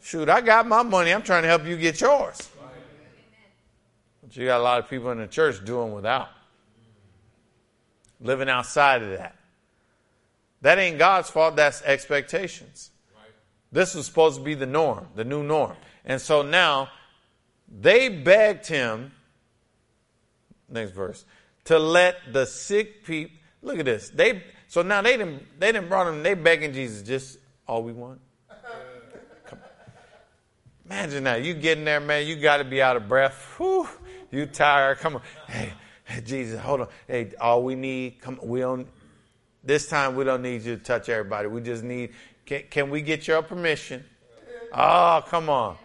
[0.00, 1.12] Shoot, I got my money.
[1.12, 2.48] I'm trying to help you get yours.
[4.22, 6.28] But you got a lot of people in the church doing without,
[8.24, 9.36] living outside of that.
[10.62, 12.90] That ain't God's fault, that's expectations.
[13.70, 15.76] This was supposed to be the norm, the new norm.
[16.04, 16.88] And so now
[17.68, 19.12] they begged him,
[20.68, 21.24] next verse,
[21.64, 24.08] to let the sick people look at this.
[24.10, 27.92] They so now they didn't they didn't brought him, they begging Jesus, just all we
[27.92, 28.20] want.
[30.86, 31.42] Imagine that.
[31.42, 33.34] You getting there, man, you gotta be out of breath.
[33.58, 33.88] Whew,
[34.30, 34.98] you tired.
[34.98, 35.22] Come on.
[35.48, 35.72] Hey,
[36.24, 36.88] Jesus, hold on.
[37.06, 38.86] Hey, all we need, come we don't
[39.62, 41.48] this time we don't need you to touch everybody.
[41.48, 42.12] We just need
[42.46, 44.04] can, can we get your permission?
[44.72, 45.76] Oh, come on.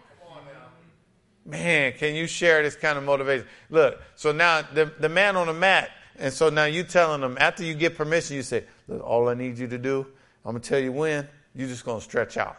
[1.46, 3.46] Man, can you share this kind of motivation?
[3.70, 7.38] Look, so now the, the man on the mat, and so now you telling them,
[7.40, 10.06] after you get permission, you say, Look, all I need you to do,
[10.44, 12.56] I'm going to tell you when, you're just going to stretch out.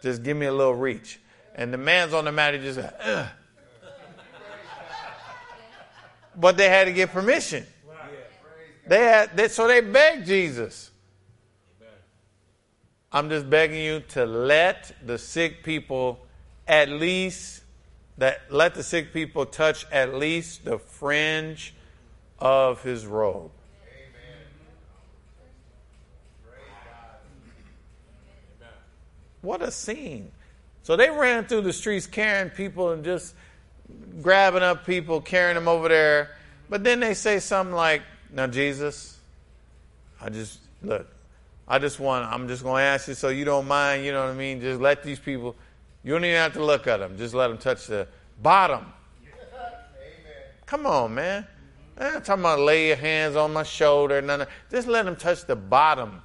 [0.00, 1.20] Just give me a little reach.
[1.54, 3.28] And the man's on the mat, he just, Ugh.
[6.36, 7.66] But they had to get permission.
[8.86, 10.90] They had, they, so they begged Jesus.
[13.10, 16.18] I'm just begging you to let the sick people
[16.66, 17.62] at least
[18.18, 21.74] that let the sick people touch at least the fringe
[22.38, 23.50] of his robe.
[28.60, 28.68] Amen.
[29.42, 30.30] What a scene.
[30.82, 33.34] So they ran through the streets carrying people and just
[34.22, 36.36] grabbing up people, carrying them over there.
[36.68, 39.18] But then they say something like, Now, Jesus,
[40.20, 41.06] I just, look,
[41.66, 44.22] I just want, I'm just going to ask you so you don't mind, you know
[44.24, 44.60] what I mean?
[44.60, 45.56] Just let these people,
[46.02, 47.16] you don't even have to look at them.
[47.16, 48.06] Just let them touch the
[48.42, 48.80] bottom.
[48.82, 50.12] Amen.
[50.66, 51.46] Come on, man.
[51.96, 54.20] I'm not talking about lay your hands on my shoulder.
[54.20, 56.22] None of, just let them touch the bottom.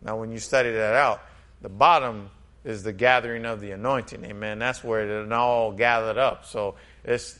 [0.00, 1.22] Now, when you study that out,
[1.60, 2.30] the bottom
[2.68, 4.22] is the gathering of the anointing.
[4.24, 4.58] Amen.
[4.58, 6.44] That's where it all gathered up.
[6.44, 7.38] So it's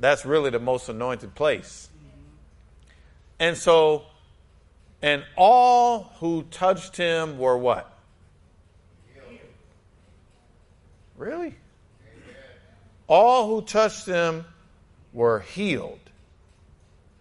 [0.00, 1.88] that's really the most anointed place.
[3.40, 4.04] And so,
[5.02, 7.92] and all who touched him were what?
[11.16, 11.56] Really?
[13.08, 14.44] All who touched him
[15.12, 15.98] were healed.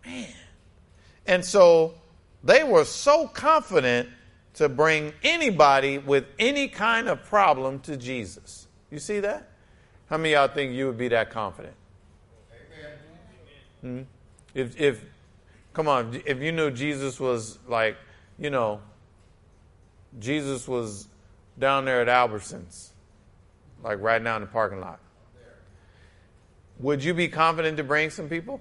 [0.05, 0.27] Man.
[1.25, 1.95] And so
[2.43, 4.07] they were so confident
[4.57, 8.67] to bring anybody with any kind of problem to Jesus.
[8.91, 9.49] You see that?
[10.09, 11.73] How many y'all think you would be that confident?
[13.81, 14.01] Hmm?
[14.53, 15.01] If, if
[15.77, 17.97] Come on, if you knew Jesus was like,
[18.39, 18.81] you know,
[20.17, 21.07] Jesus was
[21.59, 22.89] down there at Albertsons,
[23.83, 24.99] like right now in the parking lot,
[26.79, 28.59] would you be confident to bring some people?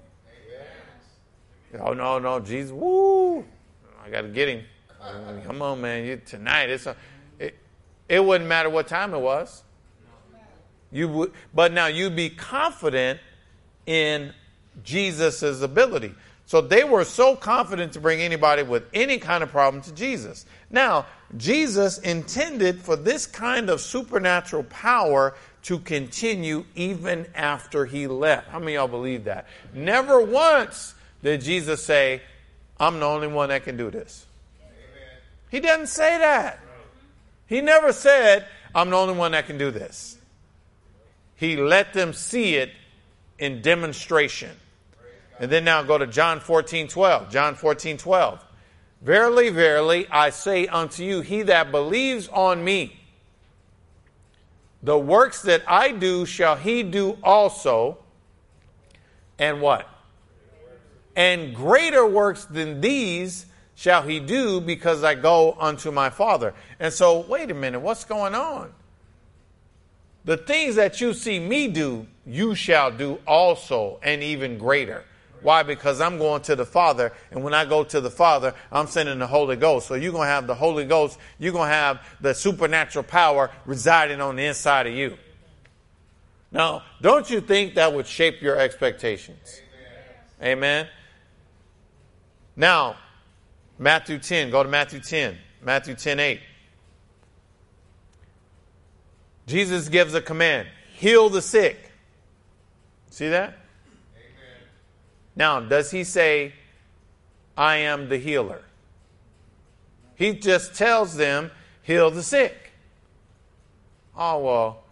[1.79, 3.43] Oh no, no, Jesus, woo!
[4.05, 4.63] I got to get him.
[5.01, 6.95] Uh, come on, man, you, tonight it's a,
[7.39, 7.55] it,
[8.09, 9.63] it wouldn't matter what time it was.
[10.91, 13.19] You would, but now you'd be confident
[13.85, 14.33] in
[14.83, 16.13] Jesus' ability.
[16.45, 20.45] So they were so confident to bring anybody with any kind of problem to Jesus.
[20.69, 28.47] Now, Jesus intended for this kind of supernatural power to continue even after he left.
[28.47, 29.47] How many of y'all believe that?
[29.73, 32.21] Never once did Jesus say,
[32.79, 34.26] I'm the only one that can do this.
[35.49, 36.59] He doesn't say that.
[37.47, 38.45] He never said,
[38.75, 40.17] I'm the only one that can do this.
[41.35, 42.71] He let them see it
[43.39, 44.51] in demonstration.
[45.39, 47.31] And then now go to John 14, 12.
[47.31, 48.43] John 14, 12.
[49.01, 52.99] Verily, verily, I say unto you, he that believes on me,
[54.81, 57.99] the works that I do shall he do also.
[59.37, 59.87] And what?
[61.15, 63.45] And greater works than these
[63.77, 66.55] shall he do because I go unto my Father.
[66.79, 68.73] And so, wait a minute, what's going on?
[70.25, 75.05] The things that you see me do, you shall do also, and even greater.
[75.43, 75.61] Why?
[75.61, 79.19] Because I'm going to the Father, and when I go to the Father, I'm sending
[79.19, 79.87] the Holy Ghost.
[79.87, 83.51] So you're going to have the Holy Ghost, you're going to have the supernatural power
[83.67, 85.17] residing on the inside of you.
[86.51, 89.61] Now, don't you think that would shape your expectations?
[90.41, 90.57] Amen.
[90.57, 90.87] Amen.
[92.55, 92.95] Now,
[93.79, 96.39] Matthew 10, go to Matthew 10, Matthew 10 8.
[99.45, 100.67] Jesus gives a command
[100.97, 101.91] heal the sick.
[103.11, 103.49] See that?
[103.49, 104.67] Amen.
[105.35, 106.53] Now, does he say,
[107.55, 108.63] I am the healer?
[110.15, 111.51] He just tells them,
[111.83, 112.71] heal the sick.
[114.15, 114.83] Oh, well,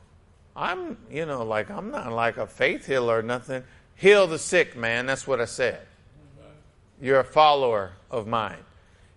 [0.56, 3.64] I'm, you know, like, I'm not like a faith healer or nothing.
[3.96, 5.08] Heal the sick, man.
[5.08, 5.80] That's what I said.
[5.80, 7.06] Mm-hmm.
[7.06, 8.64] You're a follower of mine.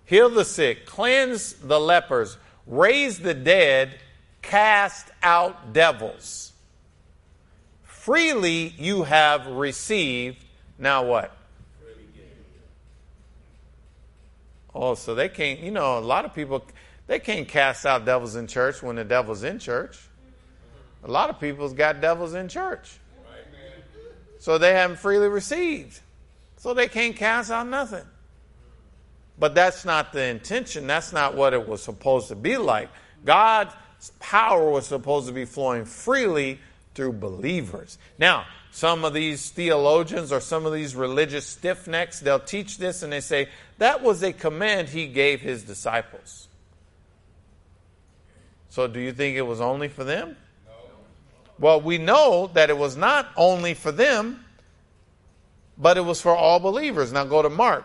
[0.08, 3.98] Heal the sick, cleanse the lepers, raise the dead,
[4.40, 6.52] cast out devils.
[7.82, 10.42] Freely you have received,
[10.78, 11.36] now what?
[14.74, 16.64] Oh, so they can't, you know, a lot of people,
[17.06, 19.98] they can't cast out devils in church when the devil's in church.
[21.04, 22.98] A lot of people's got devils in church.
[24.38, 26.00] So they haven't freely received.
[26.56, 28.06] So they can't cast out nothing.
[29.38, 30.86] But that's not the intention.
[30.86, 32.88] That's not what it was supposed to be like.
[33.24, 33.74] God's
[34.18, 36.58] power was supposed to be flowing freely
[36.94, 37.98] through believers.
[38.18, 43.12] Now, some of these theologians or some of these religious stiffnecks, they'll teach this and
[43.12, 46.48] they say that was a command he gave his disciples.
[48.70, 50.36] So, do you think it was only for them?
[50.66, 50.72] No.
[51.58, 54.44] Well, we know that it was not only for them,
[55.78, 57.12] but it was for all believers.
[57.12, 57.84] Now, go to Mark.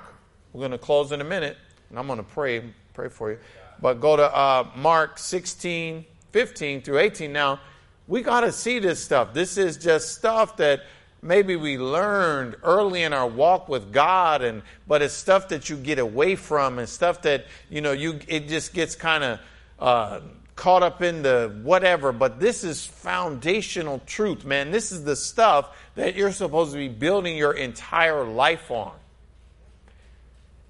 [0.53, 1.57] We're going to close in a minute,
[1.89, 3.39] and I'm going to pray pray for you.
[3.81, 7.33] But go to uh, Mark 16, 15 through 18.
[7.33, 7.59] Now,
[8.07, 9.33] we got to see this stuff.
[9.33, 10.81] This is just stuff that
[11.23, 15.77] maybe we learned early in our walk with God and but it's stuff that you
[15.77, 19.39] get away from and stuff that you know you it just gets kind of
[19.79, 20.19] uh,
[20.55, 25.75] caught up in the whatever but this is foundational truth man this is the stuff
[25.95, 28.93] that you're supposed to be building your entire life on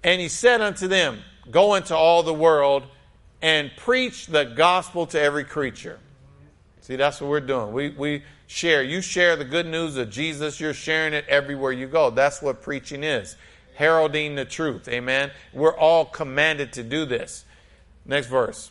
[0.03, 2.83] and he said unto them go into all the world
[3.41, 5.99] and preach the gospel to every creature
[6.83, 7.71] See, that's what we're doing.
[7.71, 8.83] We, we share.
[8.83, 12.09] You share the good news of Jesus, you're sharing it everywhere you go.
[12.09, 13.37] That's what preaching is
[13.75, 14.89] heralding the truth.
[14.89, 15.31] Amen.
[15.53, 17.45] We're all commanded to do this.
[18.05, 18.69] Next verse.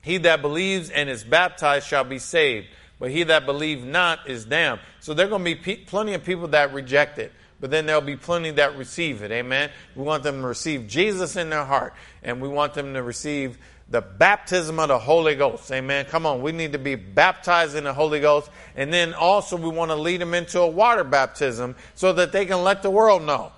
[0.00, 2.66] He that believes and is baptized shall be saved,
[2.98, 4.80] but he that believes not is damned.
[5.00, 7.30] So there are going to be plenty of people that reject it,
[7.60, 9.32] but then there'll be plenty that receive it.
[9.32, 9.70] Amen.
[9.94, 13.58] We want them to receive Jesus in their heart, and we want them to receive
[13.90, 15.70] the baptism of the Holy Ghost.
[15.72, 16.04] Amen.
[16.04, 18.50] Come on, we need to be baptized in the Holy Ghost.
[18.76, 22.44] And then also, we want to lead them into a water baptism so that they
[22.44, 23.52] can let the world know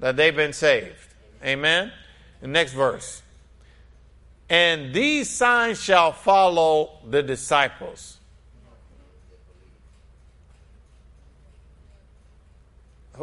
[0.00, 0.94] that they've been saved.
[1.42, 1.90] Amen.
[2.42, 3.22] The next verse.
[4.50, 8.18] And these signs shall follow the disciples.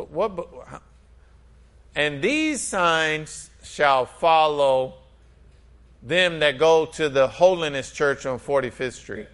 [0.05, 0.81] What?
[1.95, 4.95] And these signs shall follow
[6.03, 9.27] them that go to the Holiness Church on 45th Street.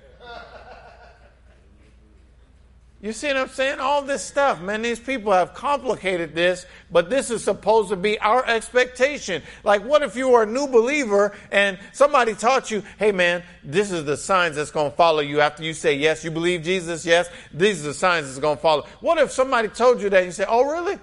[3.03, 3.81] You see what I'm saying?
[3.81, 8.17] All this stuff, man, these people have complicated this, but this is supposed to be
[8.19, 9.43] our expectation.
[9.65, 13.91] Like, what if you were a new believer and somebody taught you, hey, man, this
[13.91, 17.05] is the signs that's going to follow you after you say yes, you believe Jesus,
[17.05, 18.87] yes, these are the signs that's going to follow.
[19.01, 20.97] What if somebody told you that and you say, oh, really?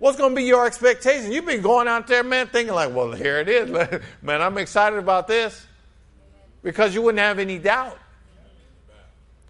[0.00, 1.30] What's going to be your expectation?
[1.30, 3.70] You've been going out there, man, thinking like, well, here it is.
[4.22, 5.68] man, I'm excited about this.
[6.64, 7.96] Because you wouldn't have any doubt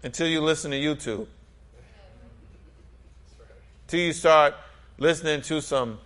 [0.03, 1.25] until you listen to YouTube.
[3.87, 4.55] Till you start
[4.97, 5.99] listening to some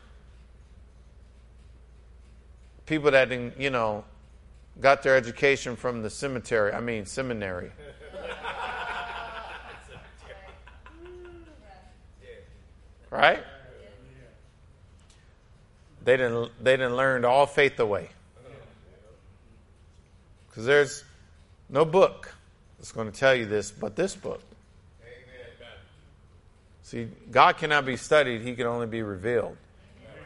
[2.86, 4.04] people that, you know,
[4.80, 6.74] got their education from the cemetery.
[6.74, 7.72] I mean, seminary.
[13.10, 13.44] right?
[16.04, 18.10] They didn't, they didn't learn all faith away.
[20.50, 21.04] Because there's
[21.70, 22.34] no book
[22.78, 24.42] that's going to tell you this but this book.
[26.92, 29.56] See, God cannot be studied, He can only be revealed.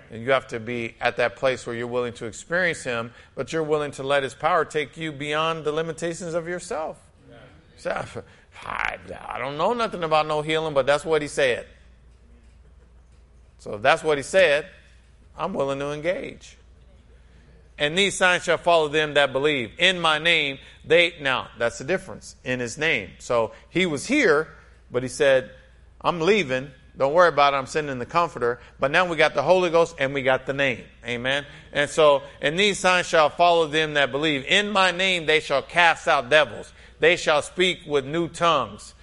[0.09, 3.53] And you have to be at that place where you're willing to experience Him, but
[3.53, 6.97] you're willing to let His power take you beyond the limitations of yourself.
[7.29, 7.35] Yeah.
[7.77, 8.23] So,
[8.65, 8.97] I,
[9.29, 11.67] I don't know nothing about no healing, but that's what He said.
[13.59, 14.65] So if that's what He said,
[15.37, 16.57] I'm willing to engage.
[17.77, 19.69] And these signs shall follow them that believe.
[19.77, 23.11] In my name, they, now, that's the difference in His name.
[23.19, 24.47] So He was here,
[24.89, 25.51] but He said,
[26.05, 26.69] I'm leaving.
[26.97, 27.57] Don't worry about it.
[27.57, 28.59] I'm sending the comforter.
[28.79, 30.83] But now we got the Holy Ghost and we got the name.
[31.05, 31.45] Amen.
[31.73, 34.45] And so, and these signs shall follow them that believe.
[34.45, 36.71] In my name they shall cast out devils.
[36.99, 38.93] They shall speak with new tongues.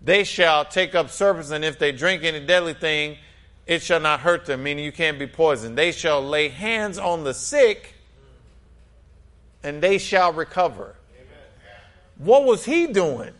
[0.00, 3.18] They shall take up serpents, and if they drink any deadly thing,
[3.66, 5.76] it shall not hurt them, meaning you can't be poisoned.
[5.76, 7.94] They shall lay hands on the sick,
[9.62, 10.94] and they shall recover.
[12.16, 13.32] What was he doing?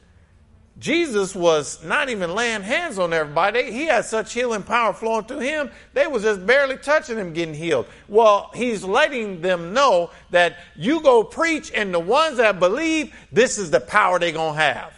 [0.78, 3.72] Jesus was not even laying hands on everybody.
[3.72, 5.70] He had such healing power flowing through him.
[5.92, 7.86] They was just barely touching him getting healed.
[8.06, 13.58] Well, he's letting them know that you go preach and the ones that believe, this
[13.58, 14.92] is the power they're going to have.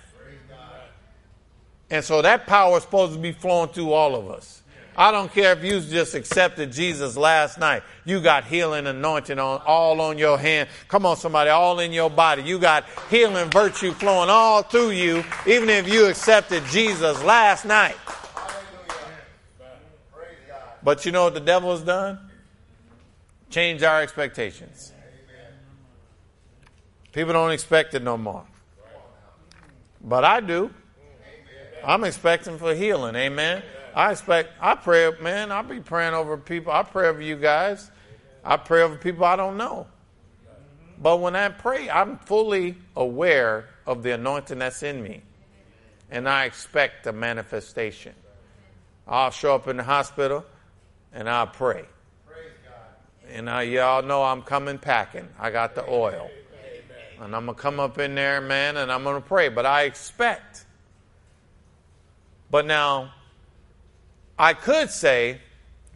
[1.88, 4.59] And so that power is supposed to be flowing through all of us.
[4.97, 7.82] I don't care if you just accepted Jesus last night.
[8.05, 10.68] You got healing anointing on all on your hand.
[10.88, 12.43] Come on, somebody, all in your body.
[12.43, 17.97] You got healing virtue flowing all through you, even if you accepted Jesus last night.
[20.82, 22.18] But you know what the devil has done?
[23.51, 24.93] Change our expectations.
[27.12, 28.45] People don't expect it no more.
[30.03, 30.70] But I do.
[31.84, 33.16] I'm expecting for healing.
[33.16, 33.62] Amen.
[33.95, 36.72] I expect, I pray, man, I'll be praying over people.
[36.72, 37.91] I pray over you guys.
[38.45, 39.86] I pray over people I don't know.
[41.01, 45.22] But when I pray, I'm fully aware of the anointing that's in me.
[46.11, 48.14] And I expect a manifestation.
[49.09, 50.45] I'll show up in the hospital
[51.12, 51.84] and I'll pray.
[53.32, 55.28] And I, y'all know I'm coming packing.
[55.38, 56.30] I got the oil.
[57.22, 59.49] And I'm going to come up in there, man, and I'm going to pray.
[59.49, 60.64] But I expect.
[62.51, 63.12] But now,
[64.41, 65.38] I could say,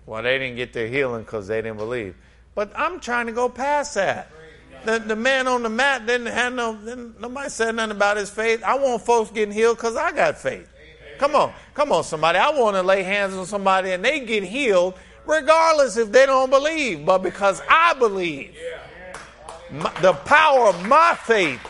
[0.05, 2.15] well, they didn't get their healing because they didn't believe.
[2.55, 4.31] But I'm trying to go past that.
[4.85, 8.29] The, the man on the mat didn't have no, didn't, nobody said nothing about his
[8.29, 8.63] faith.
[8.63, 10.69] I want folks getting healed because I got faith.
[11.17, 12.37] Come on, come on, somebody.
[12.37, 14.93] I want to lay hands on somebody and they get healed
[15.25, 18.55] regardless if they don't believe, but because I believe.
[19.71, 21.61] My, the power of my faith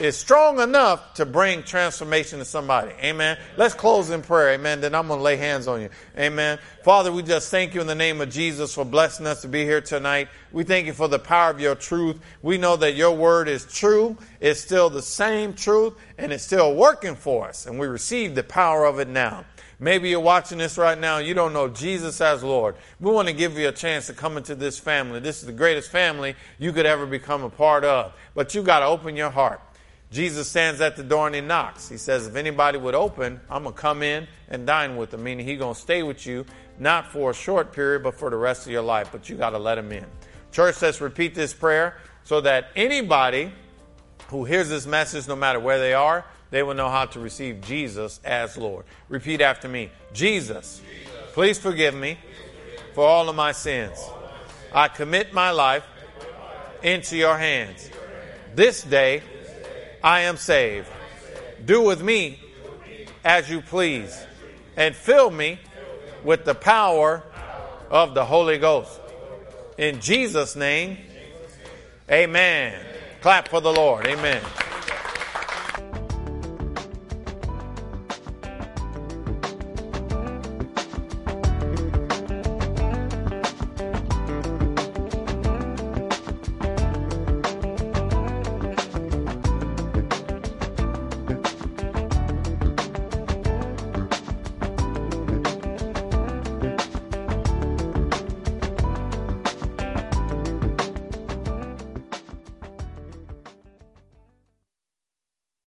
[0.00, 2.92] is strong enough to bring transformation to somebody.
[3.02, 3.38] Amen.
[3.56, 4.54] Let's close in prayer.
[4.54, 4.80] Amen.
[4.80, 5.90] Then I'm going to lay hands on you.
[6.18, 6.58] Amen.
[6.82, 9.64] Father, we just thank you in the name of Jesus for blessing us to be
[9.64, 10.28] here tonight.
[10.50, 12.20] We thank you for the power of your truth.
[12.40, 14.16] We know that your word is true.
[14.40, 17.66] It's still the same truth and it's still working for us.
[17.66, 19.44] And we receive the power of it now.
[19.78, 22.76] Maybe you're watching this right now and you don't know Jesus as Lord.
[23.00, 25.18] We want to give you a chance to come into this family.
[25.18, 28.14] This is the greatest family you could ever become a part of.
[28.34, 29.60] But you got to open your heart.
[30.12, 31.88] Jesus stands at the door and he knocks.
[31.88, 35.24] He says, if anybody would open, I'm going to come in and dine with them,
[35.24, 36.44] meaning he's going to stay with you,
[36.78, 39.08] not for a short period, but for the rest of your life.
[39.10, 40.04] But you got to let him in.
[40.52, 43.50] Church, let's repeat this prayer so that anybody
[44.28, 47.62] who hears this message, no matter where they are, they will know how to receive
[47.62, 48.84] Jesus as Lord.
[49.08, 50.82] Repeat after me Jesus,
[51.32, 52.18] please forgive me
[52.92, 53.98] for all of my sins.
[54.74, 55.84] I commit my life
[56.82, 57.88] into your hands.
[58.54, 59.22] This day,
[60.02, 60.88] I am saved.
[61.64, 62.40] Do with me
[63.24, 64.26] as you please,
[64.76, 65.58] and fill me
[66.24, 67.22] with the power
[67.90, 69.00] of the Holy Ghost.
[69.78, 70.98] In Jesus' name,
[72.10, 72.84] amen.
[73.20, 74.06] Clap for the Lord.
[74.06, 74.42] Amen.